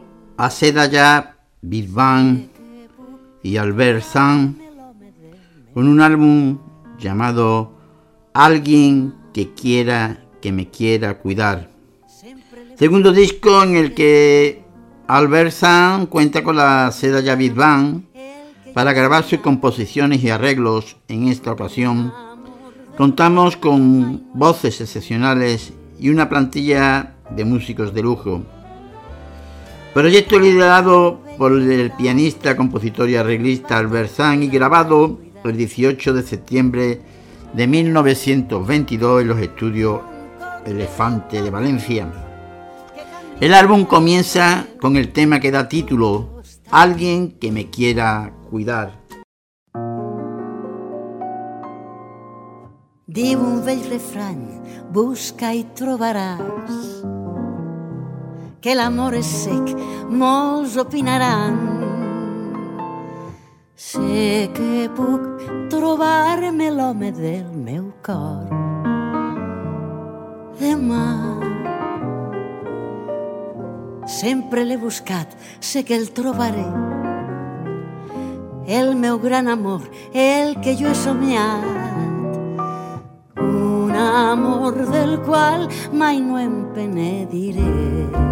a 0.41 0.49
Sedaya, 0.49 1.35
Bang 1.61 2.47
y 3.43 3.57
Albert 3.57 4.01
San 4.01 4.57
con 5.71 5.87
un 5.87 6.01
álbum 6.01 6.57
llamado 6.97 7.73
Alguien 8.33 9.13
que 9.35 9.53
quiera 9.53 10.25
que 10.41 10.51
me 10.51 10.67
quiera 10.67 11.19
cuidar. 11.19 11.69
Segundo 12.75 13.11
disco 13.11 13.61
en 13.61 13.75
el 13.75 13.93
que 13.93 14.63
Albert 15.05 15.51
San 15.51 16.07
cuenta 16.07 16.43
con 16.43 16.55
la 16.55 16.91
Sedaya 16.91 17.37
Bang 17.53 18.05
para 18.73 18.93
grabar 18.93 19.23
sus 19.23 19.41
composiciones 19.41 20.23
y 20.23 20.31
arreglos 20.31 20.97
en 21.07 21.27
esta 21.27 21.51
ocasión. 21.51 22.11
Contamos 22.97 23.57
con 23.57 24.23
voces 24.33 24.81
excepcionales 24.81 25.71
y 25.99 26.09
una 26.09 26.29
plantilla 26.29 27.13
de 27.29 27.45
músicos 27.45 27.93
de 27.93 28.01
lujo. 28.01 28.41
Proyecto 29.93 30.39
liderado 30.39 31.19
por 31.37 31.51
el 31.51 31.91
pianista, 31.91 32.55
compositor 32.55 33.09
y 33.09 33.17
arreglista 33.17 33.77
Albert 33.77 34.09
San 34.09 34.41
y 34.41 34.47
grabado 34.47 35.19
el 35.43 35.57
18 35.57 36.13
de 36.13 36.23
septiembre 36.23 37.01
de 37.53 37.67
1922 37.67 39.21
en 39.21 39.27
los 39.27 39.39
estudios 39.39 39.99
Elefante 40.65 41.41
de 41.41 41.49
Valencia. 41.49 42.09
El 43.41 43.53
álbum 43.53 43.83
comienza 43.83 44.65
con 44.79 44.95
el 44.95 45.11
tema 45.11 45.41
que 45.41 45.51
da 45.51 45.67
título 45.67 46.41
Alguien 46.69 47.37
que 47.37 47.51
me 47.51 47.69
quiera 47.69 48.31
cuidar. 48.49 49.01
Diu 53.11 53.41
un 53.43 53.59
vell 53.65 53.83
refrany, 53.91 54.61
busca 54.95 55.51
i 55.51 55.65
trobaràs 55.75 57.20
que 58.61 58.75
l'amor 58.77 59.17
és 59.17 59.25
sec, 59.25 59.73
molts 60.09 60.77
opinaran. 60.77 61.57
Sé 63.75 64.49
que 64.53 64.87
puc 64.95 65.25
trobar-me 65.73 66.69
l'home 66.69 67.09
del 67.17 67.49
meu 67.57 67.89
cor. 68.05 68.45
Demà 70.61 71.07
sempre 74.05 74.65
l'he 74.65 74.77
buscat, 74.77 75.33
sé 75.59 75.83
que 75.83 75.95
el 75.95 76.11
trobaré. 76.13 76.67
El 78.67 78.95
meu 78.95 79.17
gran 79.19 79.47
amor, 79.49 79.81
el 80.13 80.59
que 80.61 80.75
jo 80.77 80.91
he 80.91 80.95
somiat. 80.95 81.65
Un 83.41 83.80
amor 84.31 84.73
del 84.91 85.19
qual 85.27 85.69
mai 85.93 86.19
no 86.19 86.39
em 86.39 86.55
penediré. 86.75 88.31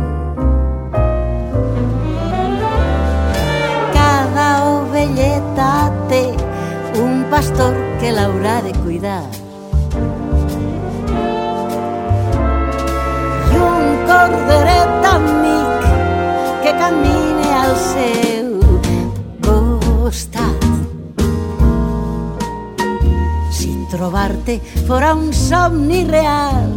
ovelleta 4.99 5.91
té 6.09 6.23
un 7.01 7.23
pastor 7.31 7.73
que 7.99 8.11
l'haurà 8.11 8.61
de 8.65 8.73
cuidar. 8.83 9.23
I 13.53 13.61
un 13.67 13.85
corderet 14.09 15.11
amic 15.13 15.85
que 16.63 16.73
camine 16.81 17.53
al 17.63 17.77
seu 17.85 18.49
costat. 19.45 20.68
Trobar-te 23.89 24.59
fora 24.87 25.13
un 25.15 25.33
somni 25.33 26.03
real 26.05 26.69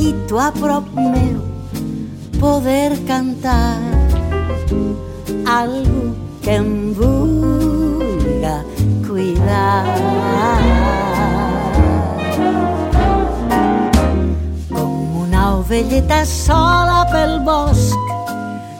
i 0.00 0.14
tu 0.28 0.38
a 0.40 0.50
prop 0.52 0.88
meu 0.96 1.40
poder 2.40 2.96
cantar 3.06 3.78
algú 5.46 6.14
que 6.42 6.56
em 6.56 6.92
vulga 6.92 8.56
cuidar. 9.06 9.84
Com 14.70 15.22
una 15.24 15.56
ovelleta 15.58 16.24
sola 16.26 17.06
pel 17.12 17.40
bosc, 17.48 18.14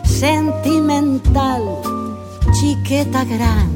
sentimental, 0.04 1.66
xiqueta 2.60 3.24
gran, 3.24 3.68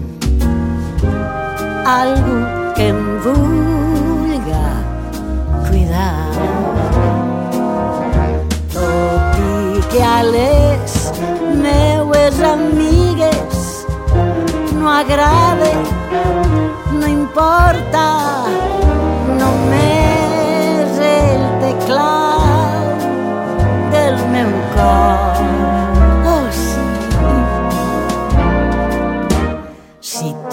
algú 1.98 2.59
que 2.80 2.86
em 2.86 3.18
vulga 3.24 4.68
cuidar. 5.68 6.30
Tot 8.72 9.36
i 9.40 9.82
que 9.92 10.02
a 10.02 10.22
les 10.22 10.94
meues 11.66 12.40
amigues 12.54 13.84
no 14.72 14.88
agrade, 14.88 15.72
no 16.96 17.06
importa, 17.06 18.06
només 19.44 21.00
el 21.12 21.48
teclat 21.66 23.08
del 23.92 24.22
meu 24.36 24.54
cor. 24.76 25.59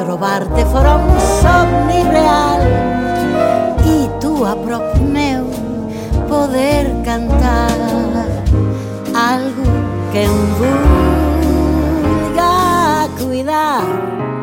robarte 0.07 0.65
fora 0.71 0.95
un 0.95 1.19
somni 1.41 2.01
real. 2.17 2.61
I 3.85 4.09
tú 4.21 4.45
a 4.45 4.55
meu 5.15 5.45
poder 6.29 6.85
cantar 7.03 7.77
algo 9.13 9.65
que 10.11 10.21
em 10.23 10.37
vulga 12.29 12.55
cuidar. 13.19 14.36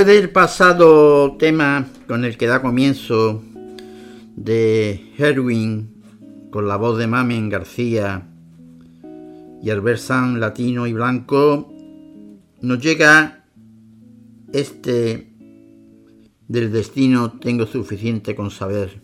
Después 0.00 0.16
del 0.16 0.30
pasado 0.30 1.36
tema 1.36 1.86
con 2.08 2.24
el 2.24 2.38
que 2.38 2.46
da 2.46 2.62
comienzo 2.62 3.42
de 4.34 5.12
Herwin, 5.18 6.48
con 6.50 6.66
la 6.66 6.76
voz 6.76 6.96
de 6.96 7.06
Mamen 7.06 7.50
García 7.50 8.26
y 9.62 9.68
el 9.68 9.82
versan 9.82 10.40
latino 10.40 10.86
y 10.86 10.94
blanco, 10.94 11.70
nos 12.62 12.80
llega 12.80 13.44
este 14.54 15.34
del 16.48 16.72
destino 16.72 17.38
tengo 17.38 17.66
suficiente 17.66 18.34
con 18.34 18.50
saber. 18.50 19.02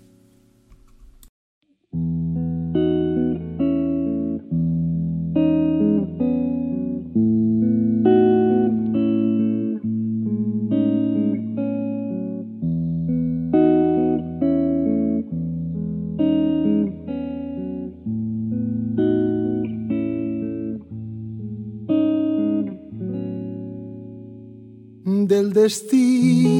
Destí 25.66 26.54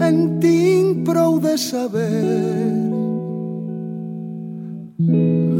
en 0.00 0.40
tinc 0.40 1.04
prou 1.04 1.36
de 1.44 1.56
saber. 1.60 2.24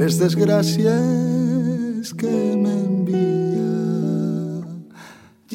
Les 0.00 0.16
desgràcies 0.20 2.12
que 2.16 2.32
m'envia 2.62 3.74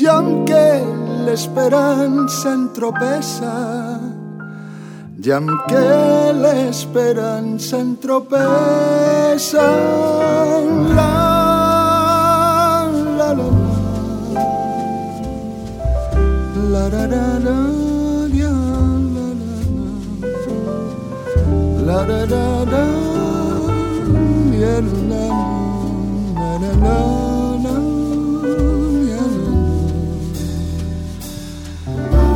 i 0.01 0.07
amb 0.11 0.45
què 0.49 0.69
l'esperança 1.25 2.53
entropessa 2.59 3.57
i 5.21 5.33
amb 5.39 5.51
què 5.69 5.89
l'esperança 6.43 7.81
entropessa 7.81 9.65
la, 10.93 11.09
la, 11.17 11.30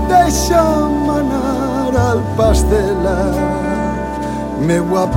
Deixa 0.08 0.64
manar 1.08 1.94
al 2.10 2.20
pastelar 2.38 3.36
eh, 3.36 4.66
meu 4.66 4.98
a 4.98 5.08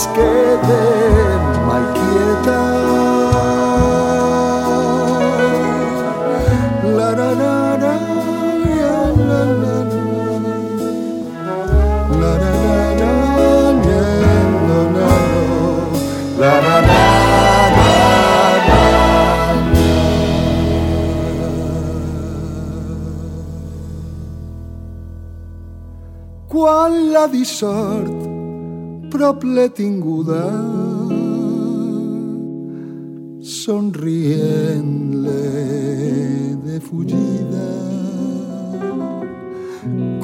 es 0.00 0.06
quede 0.16 0.82
mai 1.66 1.84
quieta. 1.96 2.60
La 6.96 7.08
la 7.18 7.30
la 7.40 7.56
la. 7.82 7.94
La 9.28 9.40
la 9.40 9.40
la 9.62 9.76
la. 9.92 9.98
La 12.20 12.32
la 12.42 12.52
la. 13.00 13.12
La 16.40 16.52
la 16.64 16.76
la 16.80 17.10
prop 29.20 29.42
l'he 29.44 29.68
tinguda 29.76 30.44
somrient-le 33.54 35.42
de 36.66 36.76
fugida 36.86 37.66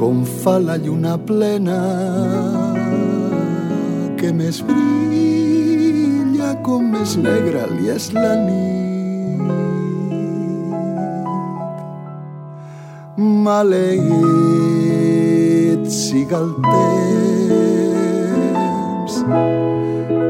com 0.00 0.22
fa 0.40 0.54
la 0.68 0.76
lluna 0.84 1.14
plena 1.28 1.80
que 4.22 4.28
més 4.38 4.56
brilla 4.70 6.50
com 6.70 6.80
més 6.94 7.10
negra 7.26 7.62
li 7.74 7.86
és 7.96 8.06
la 8.16 8.32
nit. 8.46 9.44
Maleït 13.44 14.16
siga 16.00 16.36
el 16.40 16.50
temps 16.70 17.95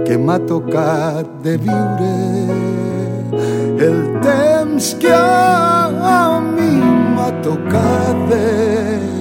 que 0.06 0.16
m'ha 0.16 0.38
tocat 0.52 1.26
de 1.44 1.56
viure 1.66 2.14
el 3.88 3.98
temps 4.28 4.94
que 5.02 5.12
a 5.12 6.40
mi 6.54 6.72
m'ha 7.16 7.30
tocat 7.48 8.24
de 8.30 8.42
viure 8.46 9.15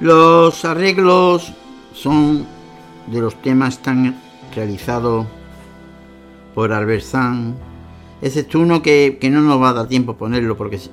Los 0.00 0.64
arreglos 0.64 1.52
son 1.92 2.46
de 3.06 3.20
los 3.20 3.40
temas 3.42 3.82
tan 3.82 4.18
realizados 4.54 5.26
por 6.54 6.72
Albersan, 6.72 7.54
excepto 8.22 8.60
uno 8.60 8.80
que, 8.80 9.18
que, 9.20 9.28
no 9.28 9.42
nos 9.42 9.60
va 9.60 9.70
a 9.70 9.72
dar 9.74 9.88
tiempo 9.88 10.16
ponerlo 10.16 10.56
porque 10.56 10.78
se, 10.78 10.90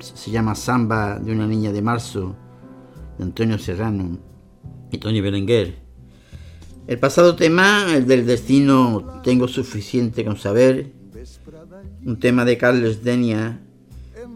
se, 0.00 0.30
llama 0.30 0.54
Samba 0.54 1.18
de 1.18 1.32
una 1.32 1.46
niña 1.46 1.70
de 1.70 1.82
marzo, 1.82 2.34
de 3.18 3.24
Antonio 3.24 3.58
Serrano 3.58 4.18
y 4.90 4.96
Tony 4.96 5.20
Berenguer. 5.20 5.76
El 6.86 6.98
pasado 6.98 7.36
tema, 7.36 7.94
el 7.94 8.06
del 8.06 8.24
destino, 8.24 9.20
tengo 9.22 9.48
suficiente 9.48 10.24
con 10.24 10.38
saber, 10.38 10.92
un 12.06 12.18
tema 12.18 12.46
de 12.46 12.56
Carlos 12.56 13.04
Denia 13.04 13.60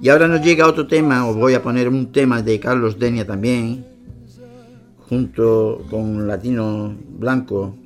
y 0.01 0.09
ahora 0.09 0.29
nos 0.29 0.43
llega 0.43 0.67
otro 0.67 0.87
tema, 0.87 1.27
os 1.27 1.37
voy 1.37 1.55
a 1.55 1.63
poner 1.63 1.89
un 1.89 2.13
tema 2.13 2.43
de 2.43 2.61
Carlos 2.61 2.99
Denia 2.99 3.27
también, 3.27 3.87
junto 5.09 5.85
con 5.91 6.27
Latino 6.27 6.95
Blanco, 7.09 7.77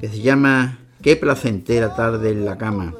que 0.00 0.08
se 0.08 0.20
llama 0.20 0.78
Qué 1.00 1.16
placentera 1.16 1.94
tarde 1.94 2.30
en 2.30 2.44
la 2.44 2.58
cama. 2.58 2.94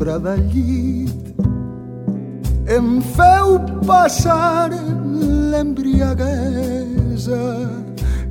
Vespre 0.00 0.18
de 0.18 0.36
llit. 0.52 1.12
Em 2.66 3.00
feu 3.00 3.60
passar 3.86 4.70
l'embriaguesa. 5.50 7.68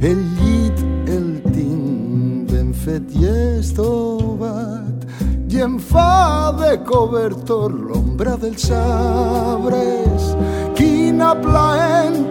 El 0.02 0.18
llit 0.40 0.80
el 1.08 1.42
tinc 1.54 2.52
ben 2.52 2.74
fet 2.74 3.16
i 3.16 3.26
estovat. 3.60 5.06
I 5.50 5.62
em 5.62 5.80
fa 5.80 6.52
de 6.58 6.78
cobertor 6.86 7.74
l'ombra 7.74 8.38
dels 8.38 8.72
arbres. 8.72 10.36
Quina 10.76 11.36
plaent 11.36 12.28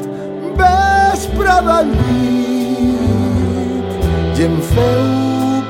vespre 0.58 1.62
de 1.68 1.82
llit. 1.92 3.90
I 4.38 4.40
em 4.48 4.56
feu 4.72 5.06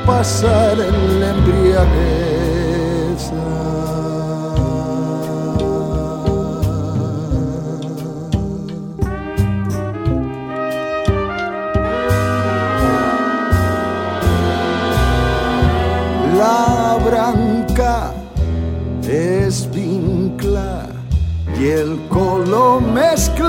passar 0.07 0.77
l'embriaguesa. 0.79 2.28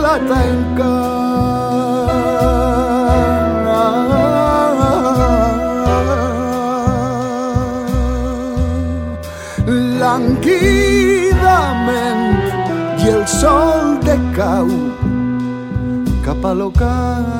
la 0.09 0.17
tanca. 0.29 0.93
Languidament 10.01 12.25
i 13.03 13.05
el 13.15 13.23
sol 13.39 13.83
decau 14.07 14.69
cap 16.25 16.41
a 16.51 16.53
l'ocal. 16.61 17.38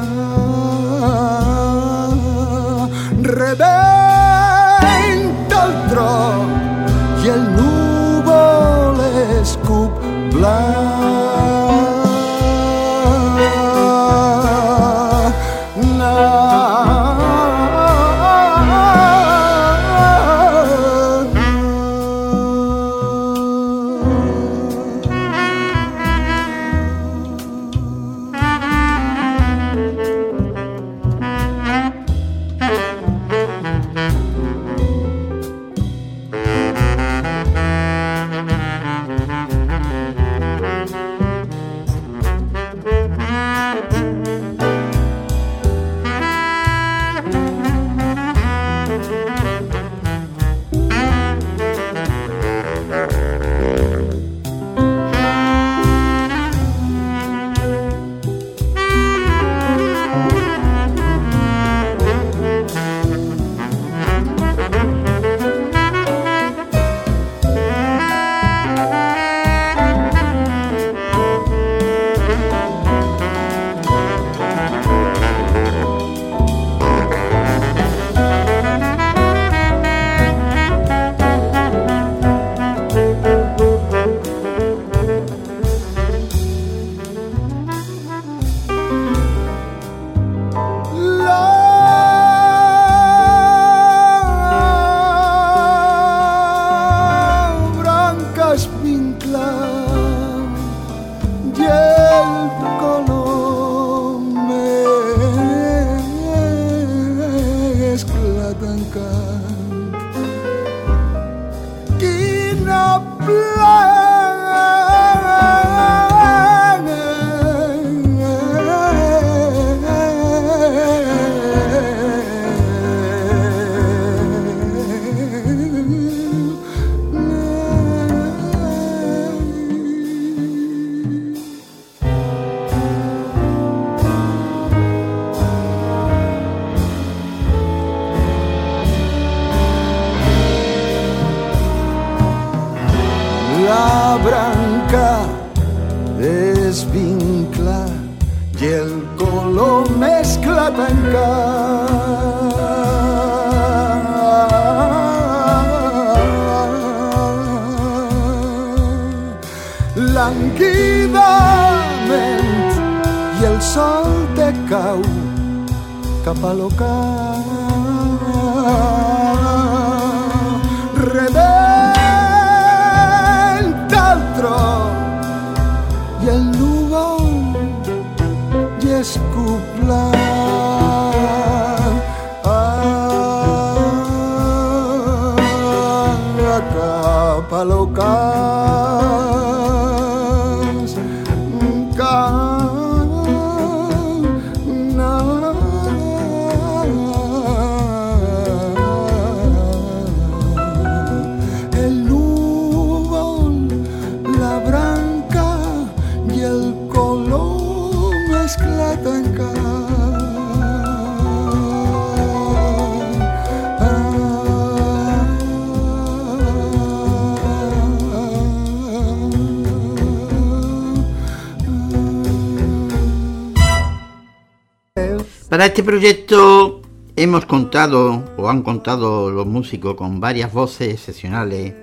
Este 225.80 225.92
proyecto 225.92 226.82
hemos 227.16 227.46
contado, 227.46 228.26
o 228.36 228.50
han 228.50 228.64
contado 228.64 229.32
los 229.32 229.46
músicos, 229.46 229.96
con 229.96 230.20
varias 230.20 230.52
voces 230.52 230.94
excepcionales, 230.94 231.74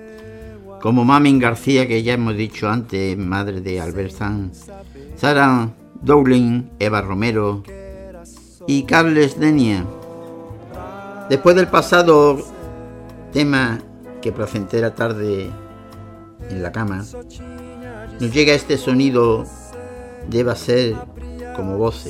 como 0.79 1.03
Mamin 1.03 1.39
García, 1.39 1.87
que 1.87 2.03
ya 2.03 2.13
hemos 2.13 2.37
dicho 2.37 2.69
antes, 2.69 3.17
madre 3.17 3.59
de 3.59 3.81
Albert 3.81 4.11
Sanz, 4.11 4.67
Sara 5.15 5.71
Dowling, 5.99 6.69
Eva 6.77 7.01
Romero 7.01 7.63
y 8.67 8.83
Carles 8.83 9.39
Denia. 9.39 9.83
Después 11.27 11.55
del 11.55 11.67
pasado 11.67 12.37
tema 13.33 13.79
que 14.21 14.31
placentera 14.31 14.93
tarde 14.93 15.49
en 16.51 16.61
la 16.61 16.71
cama, 16.71 17.03
nos 18.19 18.31
llega 18.31 18.53
este 18.53 18.77
sonido 18.77 19.43
deba 20.29 20.55
ser 20.55 20.93
como 21.55 21.79
voces. 21.79 22.06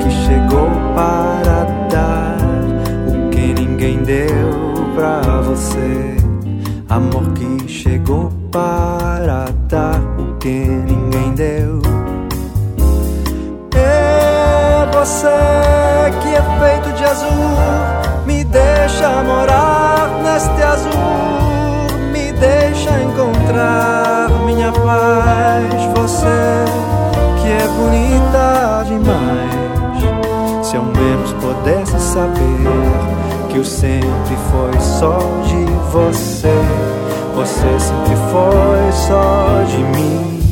Que 0.00 0.10
chegou 0.10 0.70
para 0.94 1.64
dar 1.90 2.36
o 3.06 3.30
que 3.30 3.54
ninguém 3.54 3.98
deu 4.02 4.72
pra 4.94 5.20
você. 5.42 6.16
Amor 6.88 7.32
que 7.32 7.68
chegou 7.68 8.30
para 8.50 9.46
dar 9.68 10.00
o 10.18 10.34
que 10.38 10.48
ninguém 10.48 11.34
deu. 11.34 11.80
É 13.74 14.86
você 14.92 15.28
que 16.20 16.34
é 16.34 16.42
feito 16.60 16.92
de 16.96 17.04
azul, 17.04 17.56
me 18.26 18.44
deixa 18.44 19.22
morar 19.22 20.10
neste 20.22 20.62
azul, 20.62 21.98
me 22.12 22.32
deixa 22.32 22.90
encontrar 23.00 24.28
minha 24.44 24.70
paz. 24.72 25.71
Saber 31.98 33.12
que 33.50 33.58
o 33.58 33.64
sempre 33.64 34.36
foi 34.50 34.80
só 34.80 35.18
de 35.44 35.64
você. 35.92 36.54
Você 37.34 37.80
sempre 37.80 38.16
foi 38.30 38.92
só 38.92 39.62
de 39.66 39.78
mim. 39.78 40.42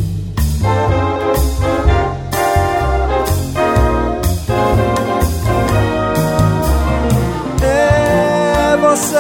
É 7.63 8.77
você 8.81 9.17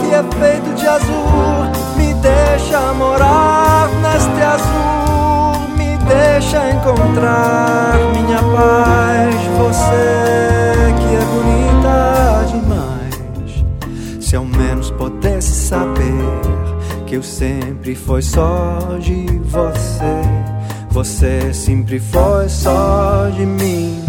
que 0.00 0.14
é 0.14 0.22
feito 0.38 0.74
de 0.74 0.86
azul, 0.86 1.66
me 1.96 2.14
deixa 2.14 2.92
morar 2.94 3.88
neste 4.02 4.42
azul, 4.42 5.60
me 5.76 5.96
deixa 6.06 6.70
encontrar 6.70 7.98
minha 8.14 8.42
paz. 8.54 9.37
Eu 17.18 17.22
sempre 17.24 17.96
foi 17.96 18.22
só 18.22 18.96
de 19.00 19.26
você, 19.42 20.22
você 20.88 21.52
sempre 21.52 21.98
foi 21.98 22.48
só 22.48 23.28
de 23.30 23.44
mim. 23.44 24.07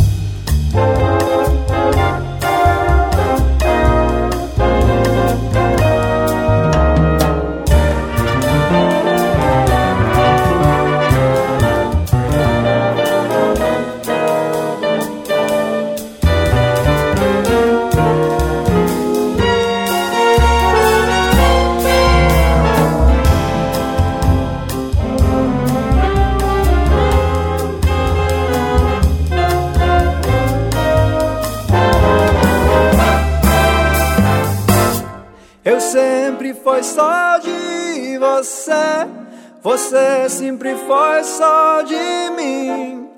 Você 39.61 40.29
sempre 40.29 40.75
foi 40.75 41.23
só 41.23 41.81
de 41.81 42.31
mim. 42.35 43.09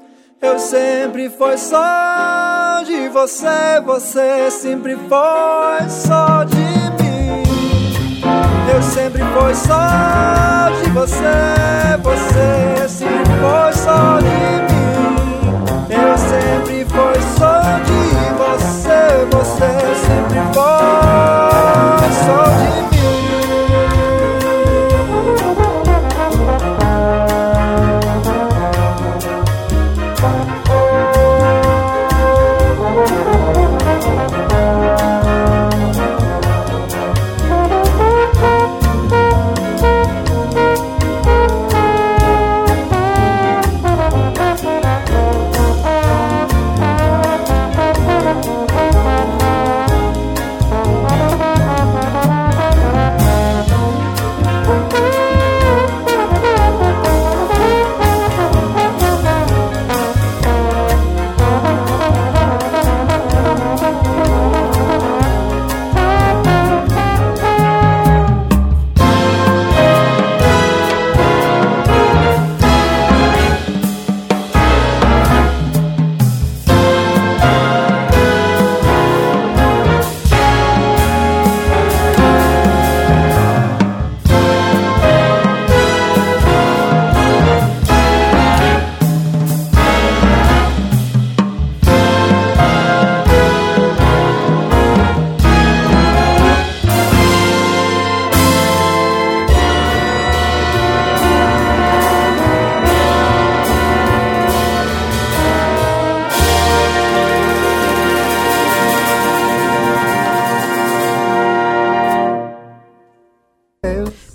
Eu 0.41 0.57
sempre 0.57 1.29
foi 1.29 1.57
só 1.57 2.81
de 2.83 3.09
você, 3.09 3.79
você 3.85 4.49
sempre 4.49 4.95
foi 4.95 5.89
só 5.89 6.43
de 6.43 6.55
mim. 6.57 7.43
Eu 8.73 8.81
sempre 8.81 9.21
foi 9.23 9.53
só 9.53 10.69
de 10.83 10.89
você, 10.89 11.97
você 12.01 12.89
sempre 12.89 13.33
foi 13.39 13.73
só 13.73 14.17
de 14.17 14.73
mim. 14.73 14.81
Eu 15.89 16.17
sempre 16.17 16.85
foi 16.85 17.21
só 17.37 17.61
de 17.85 18.01
você, 18.37 19.25
você 19.29 19.95
sempre 20.07 20.39
foi 20.53 21.50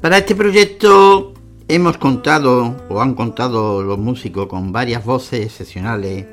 Para 0.00 0.18
este 0.18 0.34
proyecto 0.34 1.32
hemos 1.68 1.96
contado 1.96 2.76
o 2.88 3.00
han 3.00 3.14
contado 3.14 3.82
los 3.82 3.98
músicos 3.98 4.46
con 4.46 4.70
varias 4.70 5.04
voces 5.04 5.46
excepcionales, 5.46 6.26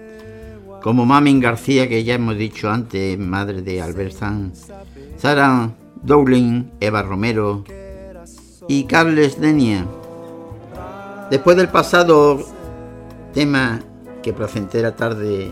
como 0.81 1.05
Mamin 1.05 1.39
García, 1.39 1.87
que 1.87 2.03
ya 2.03 2.15
hemos 2.15 2.37
dicho 2.37 2.69
antes, 2.69 3.17
madre 3.17 3.61
de 3.61 3.81
Albert 3.81 4.11
Sanz, 4.11 4.67
Sara 5.17 5.71
Dowling, 6.03 6.71
Eva 6.81 7.03
Romero 7.03 7.63
y 8.67 8.83
Carles 8.83 9.39
Denia. 9.39 9.87
Después 11.31 11.55
del 11.55 11.69
pasado 11.69 12.39
tema 13.33 13.81
que 14.21 14.33
placentera 14.33 14.95
tarde 14.95 15.51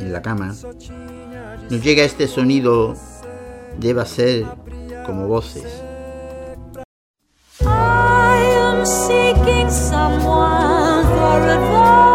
en 0.00 0.12
la 0.12 0.22
cama, 0.22 0.54
nos 1.70 1.82
llega 1.82 2.04
este 2.04 2.26
sonido, 2.26 2.94
deba 3.78 4.06
ser 4.06 4.46
como 5.06 5.28
voces. 5.28 5.81
Someone 9.72 11.04
for 11.06 11.48
advice. 11.48 12.11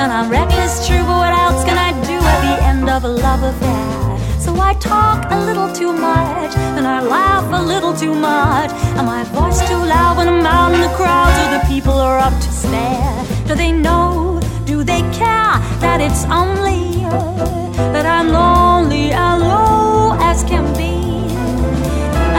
And 0.00 0.10
I'm 0.10 0.30
reckless, 0.30 0.86
true, 0.86 1.04
but 1.04 1.18
what 1.18 1.34
else 1.34 1.62
can 1.62 1.76
I 1.76 1.92
do 2.06 2.16
at 2.32 2.40
the 2.48 2.64
end 2.64 2.88
of 2.88 3.04
a 3.04 3.08
love 3.08 3.42
affair? 3.42 4.40
So 4.40 4.58
I 4.58 4.72
talk 4.80 5.30
a 5.30 5.38
little 5.44 5.70
too 5.70 5.92
much 5.92 6.56
and 6.76 6.86
I 6.86 7.02
laugh 7.02 7.44
a 7.52 7.62
little 7.62 7.94
too 7.94 8.14
much 8.14 8.70
and 8.96 9.06
my 9.06 9.24
voice 9.24 9.60
too 9.68 9.76
loud 9.76 10.16
when 10.16 10.26
I'm 10.26 10.46
out 10.46 10.72
in 10.72 10.80
the 10.80 10.94
crowd 10.96 11.30
so 11.36 11.44
the 11.58 11.62
people 11.74 11.92
are 11.92 12.18
up 12.18 12.32
to 12.32 12.50
stare. 12.50 13.24
Do 13.46 13.54
they 13.54 13.72
know? 13.72 14.40
Do 14.64 14.82
they 14.82 15.02
care 15.12 15.56
that 15.84 16.00
it's 16.00 16.24
only 16.24 17.04
uh, 17.04 17.92
that 17.92 18.06
I'm 18.06 18.28
lonely 18.30 19.12
and 19.12 19.42
low 19.42 20.16
as 20.18 20.42
can 20.44 20.64
be? 20.80 20.96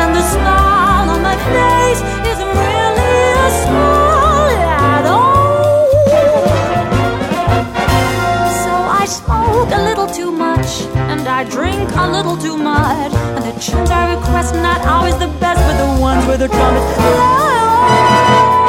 And 0.02 0.10
the 0.18 0.26
smile 0.34 1.10
on 1.14 1.22
my 1.22 1.38
face 1.54 2.02
isn't 2.32 2.54
really 2.66 3.22
a 3.46 3.50
smile 3.64 4.01
smoke 9.62 9.80
a 9.80 9.84
little 9.84 10.08
too 10.08 10.32
much 10.32 10.82
and 11.12 11.28
I 11.28 11.44
drink 11.44 11.92
a 11.96 12.10
little 12.10 12.38
too 12.38 12.58
much. 12.58 13.14
And 13.14 13.44
the 13.46 13.60
tunes 13.60 13.92
I 13.92 14.16
request 14.16 14.56
not 14.56 14.86
always 14.88 15.18
the 15.20 15.28
best, 15.40 15.60
but 15.60 15.78
the 15.78 16.02
ones 16.02 16.26
where 16.26 16.38
the 16.38 16.48
drum 16.48 16.76
is 16.76 18.61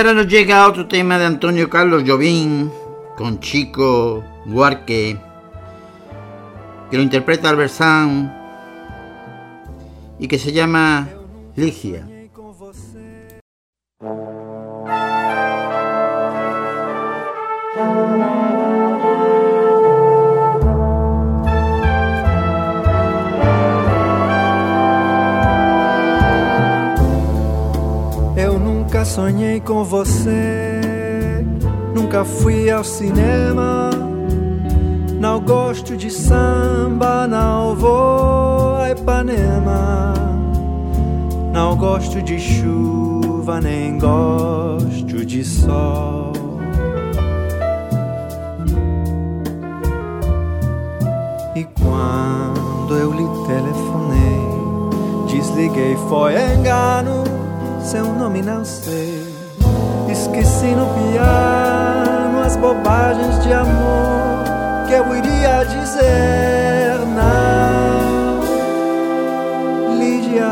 ahora 0.00 0.14
nos 0.14 0.28
llega 0.28 0.66
otro 0.66 0.86
tema 0.86 1.18
de 1.18 1.26
Antonio 1.26 1.68
Carlos 1.68 2.04
Jobim 2.06 2.70
con 3.18 3.38
Chico 3.38 4.24
Huarque, 4.46 5.18
que 6.90 6.96
lo 6.96 7.02
interpreta 7.02 7.50
Albert 7.50 7.74
y 10.18 10.26
que 10.26 10.38
se 10.38 10.52
llama 10.52 11.06
Ligia. 11.54 12.09
Você, 29.90 31.44
nunca 31.92 32.24
fui 32.24 32.70
ao 32.70 32.84
cinema. 32.84 33.90
Não 35.18 35.40
gosto 35.40 35.96
de 35.96 36.08
samba, 36.08 37.26
não 37.26 37.74
vou 37.74 38.76
a 38.76 38.92
Ipanema. 38.92 40.14
Não 41.52 41.76
gosto 41.76 42.22
de 42.22 42.38
chuva, 42.38 43.60
nem 43.60 43.98
gosto 43.98 45.26
de 45.26 45.44
sol. 45.44 46.32
E 51.56 51.64
quando 51.64 52.96
eu 52.96 53.10
lhe 53.12 53.26
telefonei, 53.48 54.46
desliguei, 55.26 55.96
foi 56.08 56.34
engano. 56.54 57.24
Seu 57.82 58.04
nome 58.14 58.40
não 58.40 58.64
sei. 58.64 59.19
Esqueci 60.40 60.74
no 60.74 60.86
piano 60.86 62.40
as 62.42 62.56
bobagens 62.56 63.42
de 63.44 63.52
amor 63.52 64.44
que 64.86 64.94
eu 64.94 65.14
iria 65.14 65.64
dizer. 65.64 66.98
Não, 67.14 68.40
Lídia. 69.98 70.48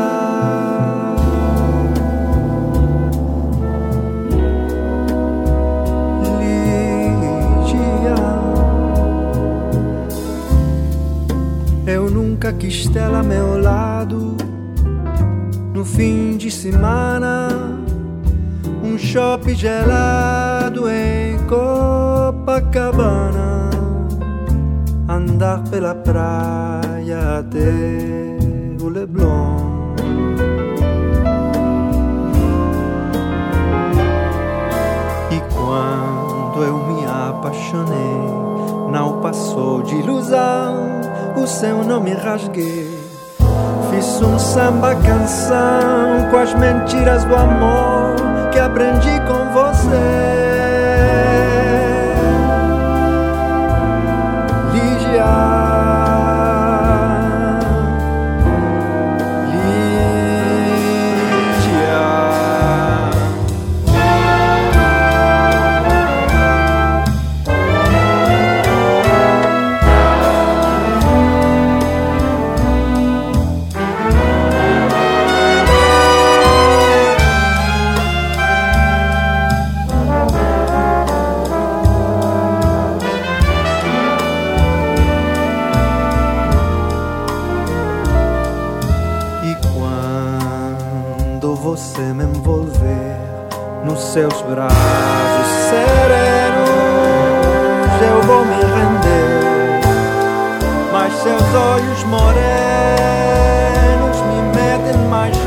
Eu 11.87 12.11
nunca 12.11 12.53
quis 12.53 12.87
tê-la 12.89 13.21
a 13.21 13.23
meu 13.23 13.59
lado 13.59 14.37
no 15.73 15.83
fim 15.83 16.37
de 16.37 16.51
semana, 16.51 17.48
shopping 18.99 19.55
gelado 19.55 20.89
em 20.89 21.37
Copacabana, 21.47 22.91
andar 25.07 25.63
pela 25.69 25.95
praia 25.95 27.39
até 27.39 28.37
o 28.81 28.89
Leblon. 28.89 29.95
E 35.31 35.39
quando 35.53 36.63
eu 36.63 36.77
me 36.87 37.05
apaixonei, 37.05 38.27
não 38.91 39.21
passou 39.21 39.81
de 39.81 39.95
ilusão, 39.95 40.75
o 41.41 41.47
seu 41.47 41.83
nome 41.83 42.11
rasguei. 42.11 42.99
Fiz 43.89 44.21
um 44.21 44.37
samba 44.37 44.93
canção 44.95 46.29
com 46.29 46.37
as 46.37 46.53
mentiras 46.53 47.23
do 47.23 47.35
amor 47.35 48.28
que 48.51 48.59
aprendi 48.59 49.19
com 49.27 49.51
você. 49.51 50.38
Seus 94.19 94.41
braços 94.41 95.47
serenos, 95.69 96.67
eu 98.01 98.21
vou 98.23 98.43
me 98.43 98.55
render. 98.55 99.79
Mas 100.91 101.13
seus 101.13 101.55
olhos 101.55 102.03
morenos 102.03 102.27
me 104.27 104.41
metem 104.53 104.97
mais 105.07 105.38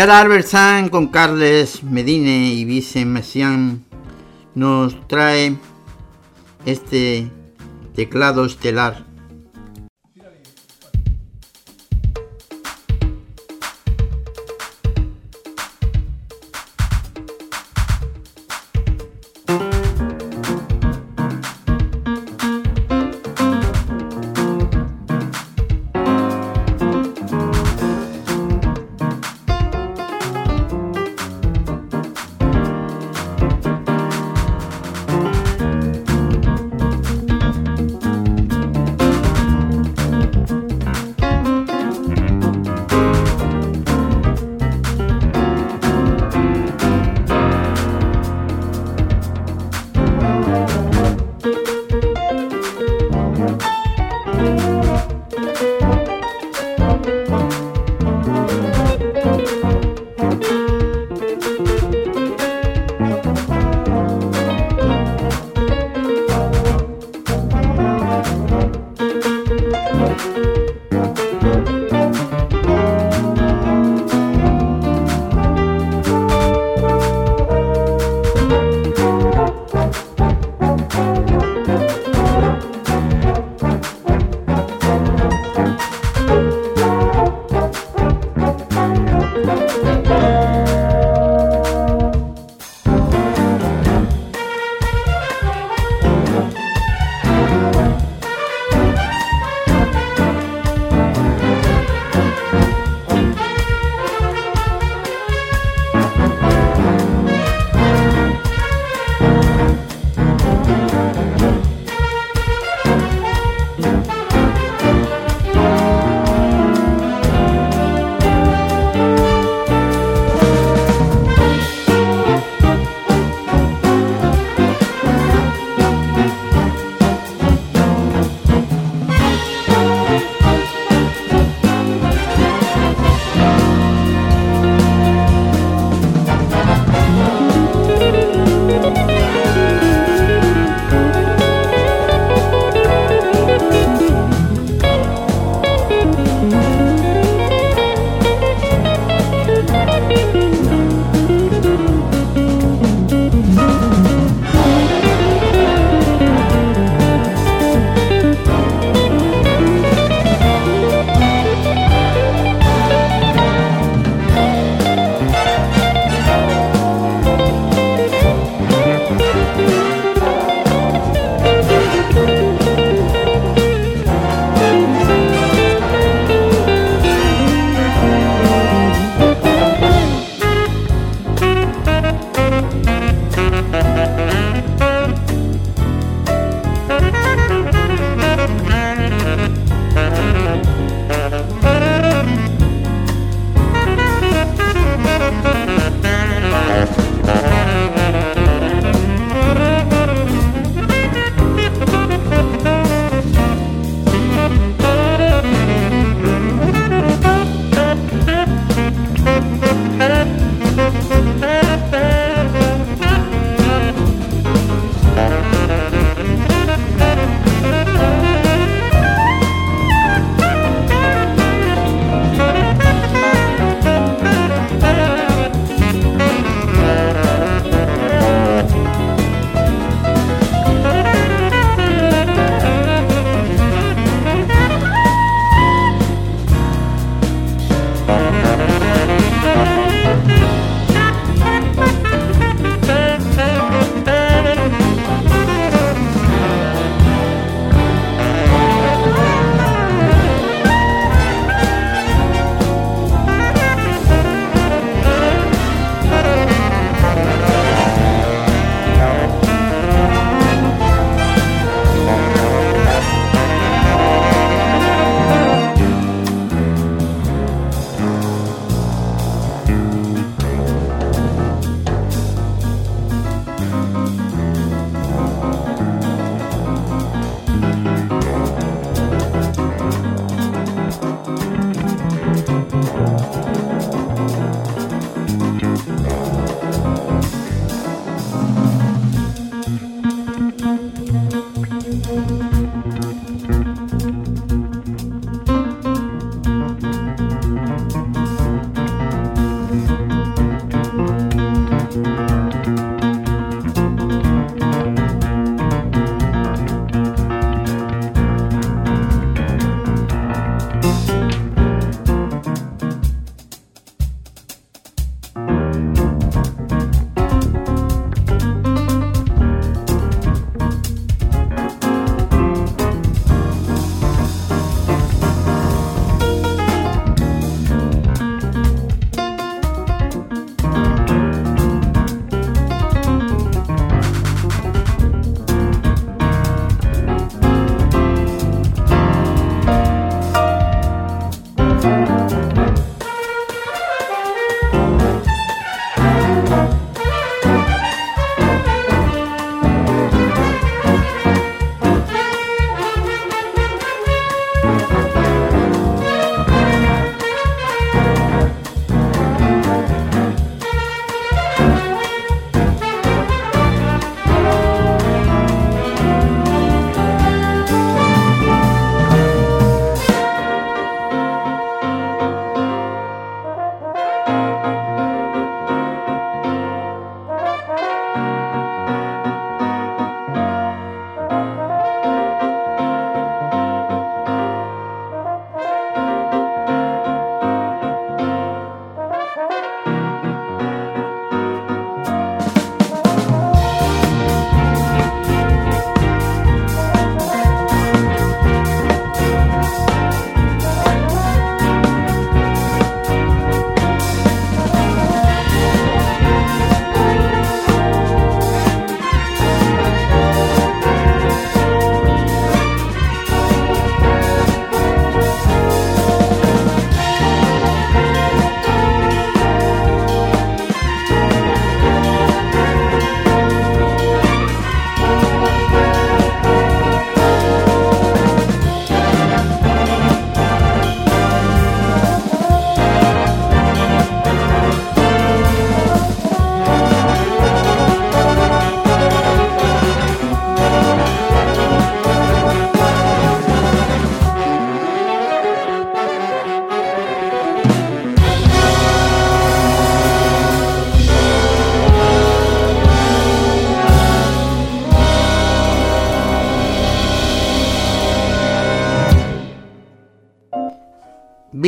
Y 0.00 0.02
ahora 0.02 0.20
Albert 0.20 0.46
San 0.46 0.88
con 0.88 1.08
Carles 1.08 1.82
Medine 1.82 2.54
y 2.54 2.64
Vicen 2.64 3.84
nos 4.54 5.06
trae 5.08 5.58
este 6.64 7.30
teclado 7.94 8.46
estelar. 8.46 9.09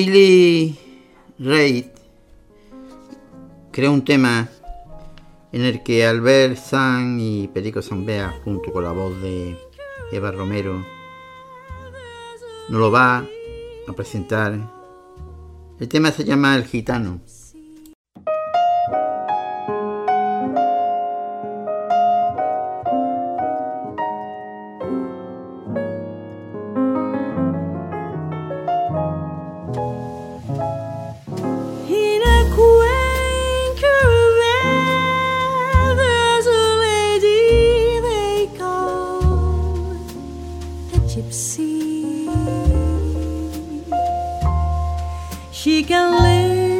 Billy 0.04 0.76
Reid 1.38 1.84
creó 3.70 3.92
un 3.92 4.04
tema 4.04 4.48
en 5.52 5.62
el 5.62 5.84
que 5.84 6.04
Albert 6.04 6.56
San 6.56 7.20
y 7.20 7.46
Perico 7.46 7.82
Zambea, 7.82 8.40
junto 8.42 8.72
con 8.72 8.82
la 8.82 8.90
voz 8.90 9.22
de 9.22 9.56
Eva 10.10 10.32
Romero, 10.32 10.84
nos 12.68 12.80
lo 12.80 12.90
va 12.90 13.24
a 13.86 13.92
presentar. 13.92 14.58
El 15.78 15.88
tema 15.88 16.10
se 16.10 16.24
llama 16.24 16.56
El 16.56 16.64
Gitano. 16.64 17.20
She 45.62 45.84
can 45.84 46.10
live. 46.20 46.71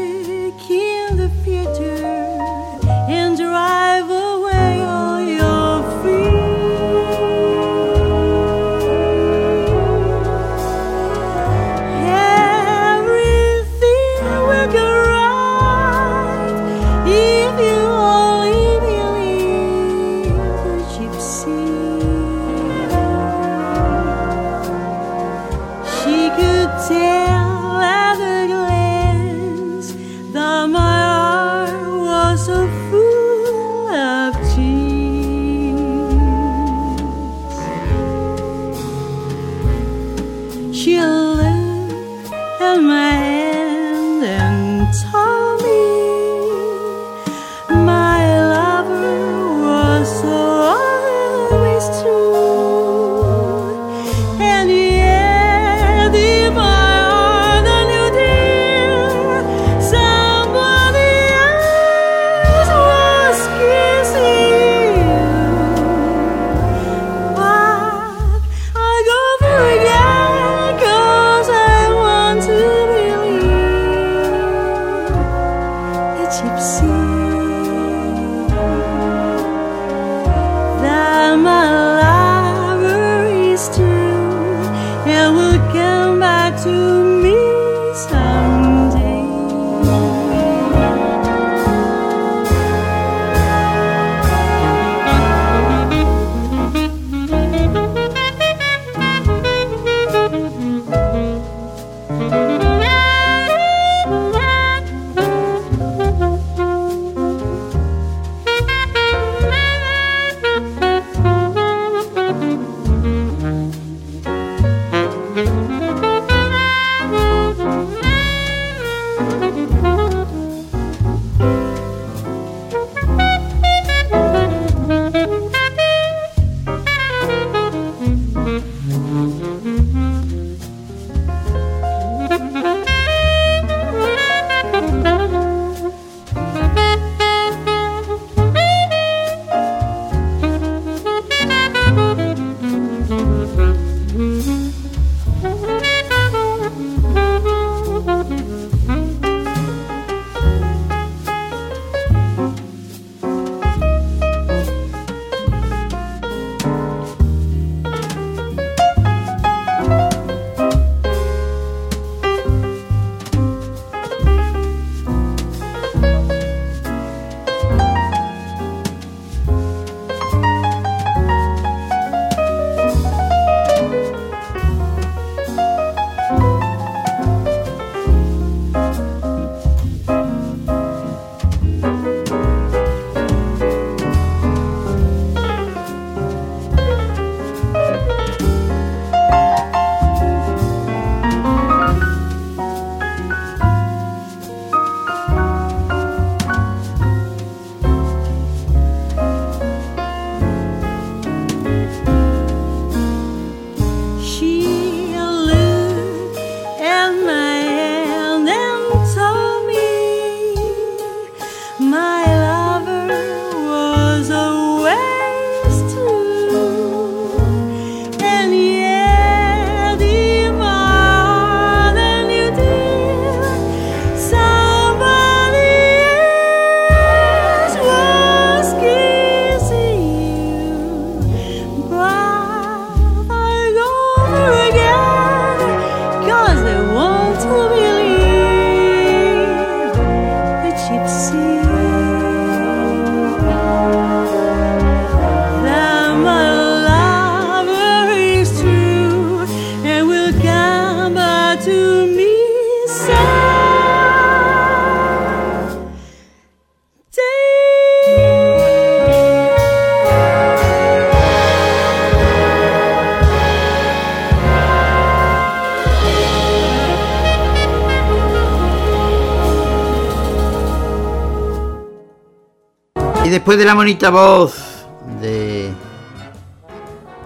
Después 273.52 273.66
de 273.66 273.70
la 273.70 273.74
bonita 273.74 274.08
voz 274.08 274.86
de 275.20 275.70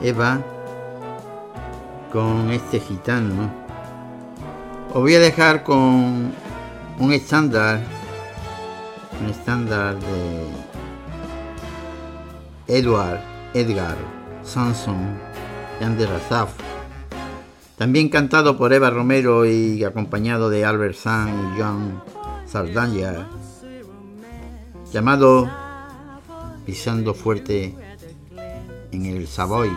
Eva 0.03 0.41
con 2.13 2.51
este 2.51 2.81
gitano, 2.81 3.49
os 4.93 5.03
voy 5.03 5.15
a 5.15 5.21
dejar 5.21 5.63
con 5.63 6.33
un 6.99 7.13
estándar, 7.13 7.81
un 9.21 9.31
estándar 9.31 9.95
de 12.67 12.77
Edward 12.77 13.21
Edgar 13.55 13.97
Sanson 14.43 15.17
de 15.79 15.85
Ander 15.85 16.11
Azaf, 16.11 16.51
también 17.79 18.09
cantado 18.09 18.59
por 18.59 18.73
Eva 18.73 18.91
Romero 18.91 19.47
y 19.47 19.85
acompañado 19.85 20.51
de 20.51 20.65
Albert 20.65 20.97
San 20.97 21.29
y 21.29 21.61
John 21.61 22.03
Sardanya, 22.47 23.29
llamado 24.93 25.56
Pisando 26.67 27.15
Fuerte 27.15 27.75
en 28.91 29.07
el 29.07 29.29
Savoy. 29.29 29.71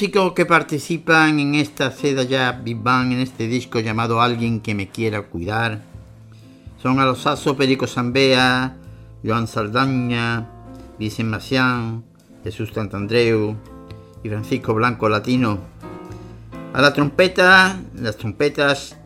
Músicos 0.00 0.32
que 0.32 0.46
participan 0.46 1.38
en 1.40 1.54
esta 1.54 1.90
seda 1.90 2.22
ya 2.22 2.52
Big 2.52 2.78
Bang, 2.78 3.12
en 3.12 3.20
este 3.20 3.46
disco 3.46 3.80
llamado 3.80 4.22
Alguien 4.22 4.60
que 4.60 4.74
me 4.74 4.88
quiera 4.88 5.20
cuidar, 5.24 5.82
son 6.82 7.00
Alosaso 7.00 7.54
Perico 7.54 7.86
Zambea, 7.86 8.78
Joan 9.22 9.46
Saldaña, 9.46 10.48
Vicente 10.98 11.30
Macián, 11.30 12.02
Jesús 12.42 12.72
Tantandreu 12.72 13.54
y 14.24 14.28
Francisco 14.30 14.72
Blanco 14.72 15.06
Latino. 15.06 15.58
A 16.72 16.80
la 16.80 16.94
trompeta, 16.94 17.78
las 17.94 18.16
trompetas 18.16 18.96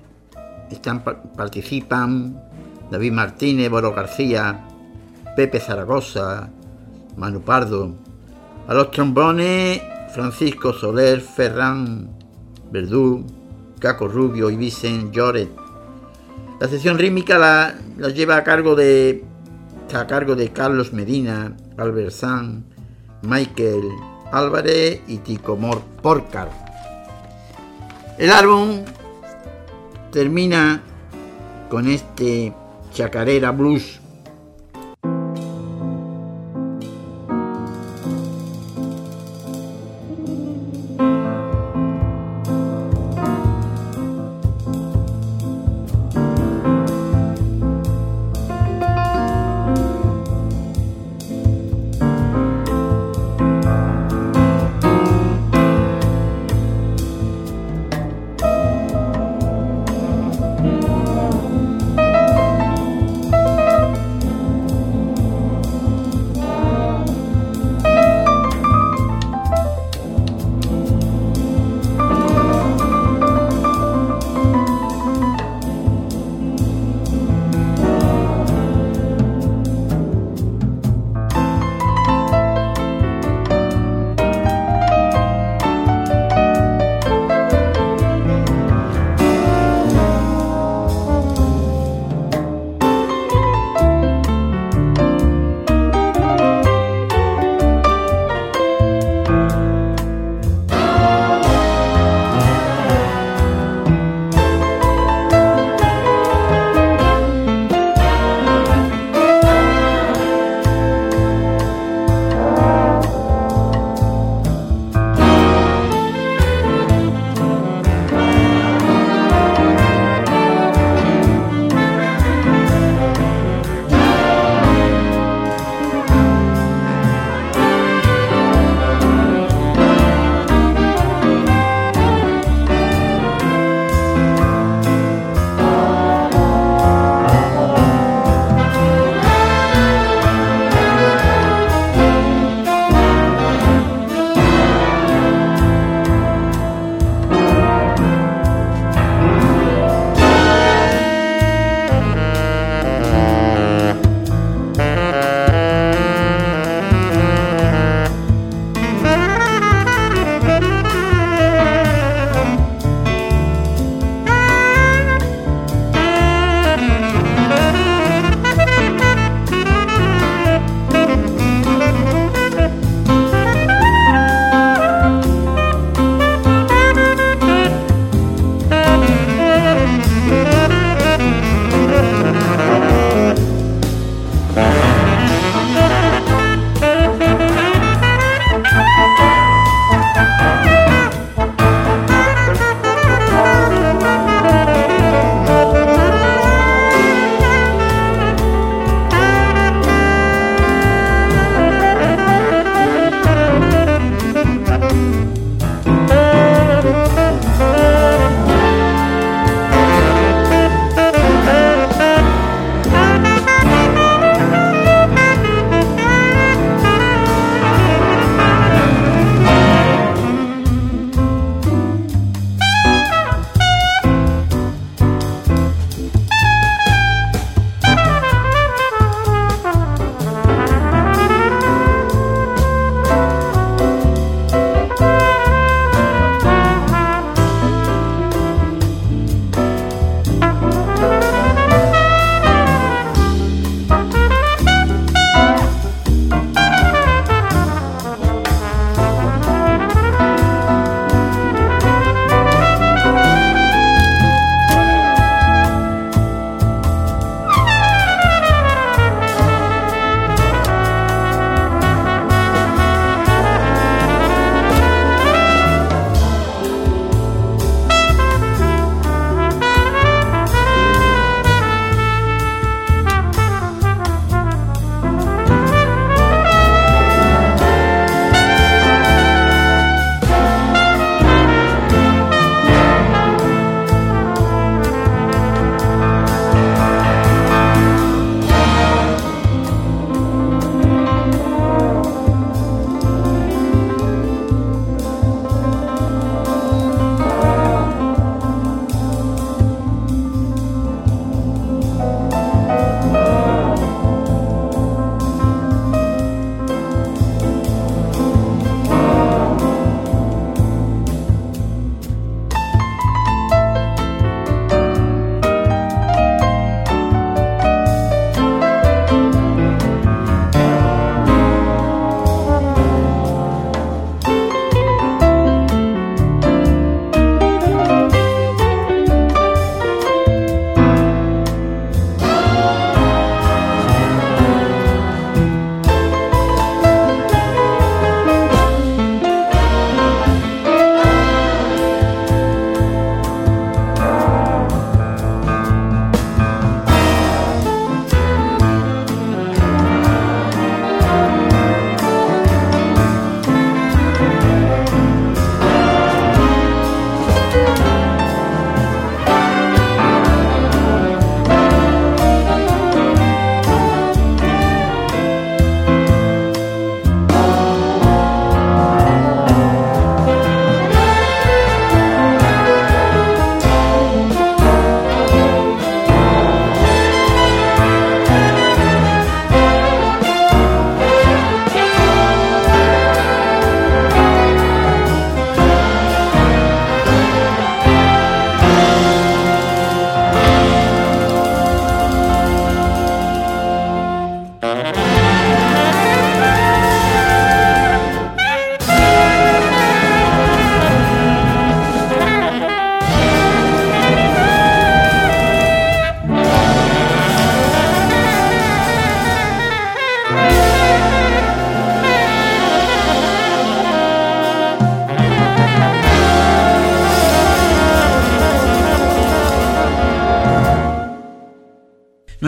están, 0.70 1.02
participan 1.02 2.40
David 2.88 3.10
Martínez, 3.10 3.68
Boro 3.68 3.92
García, 3.92 4.64
Pepe 5.34 5.58
Zaragoza, 5.58 6.50
Manu 7.16 7.40
Pardo. 7.40 7.96
A 8.68 8.74
los 8.74 8.92
trombones 8.92 9.82
Francisco 10.14 10.72
Soler, 10.72 11.20
Ferran 11.20 12.08
Verdú, 12.70 13.26
Caco 13.80 14.06
Rubio 14.06 14.48
y 14.48 14.56
Vicente 14.56 15.16
Lloret. 15.16 15.50
La 16.60 16.68
sección 16.68 16.98
rítmica 16.98 17.36
la, 17.36 17.74
lleva 18.10 18.36
a 18.36 18.44
cargo 18.44 18.76
de 18.76 19.24
a 19.92 20.06
cargo 20.06 20.34
de 20.34 20.50
Carlos 20.50 20.92
Medina, 20.92 21.56
Albert 21.76 22.10
San, 22.10 22.64
Michael 23.22 23.82
Álvarez 24.32 25.00
y 25.06 25.18
Tico 25.18 25.58
Porcar. 26.00 26.48
El 28.16 28.30
álbum 28.30 28.84
termina 30.12 30.80
con 31.68 31.88
este 31.88 32.52
chacarera 32.92 33.50
blues 33.50 34.00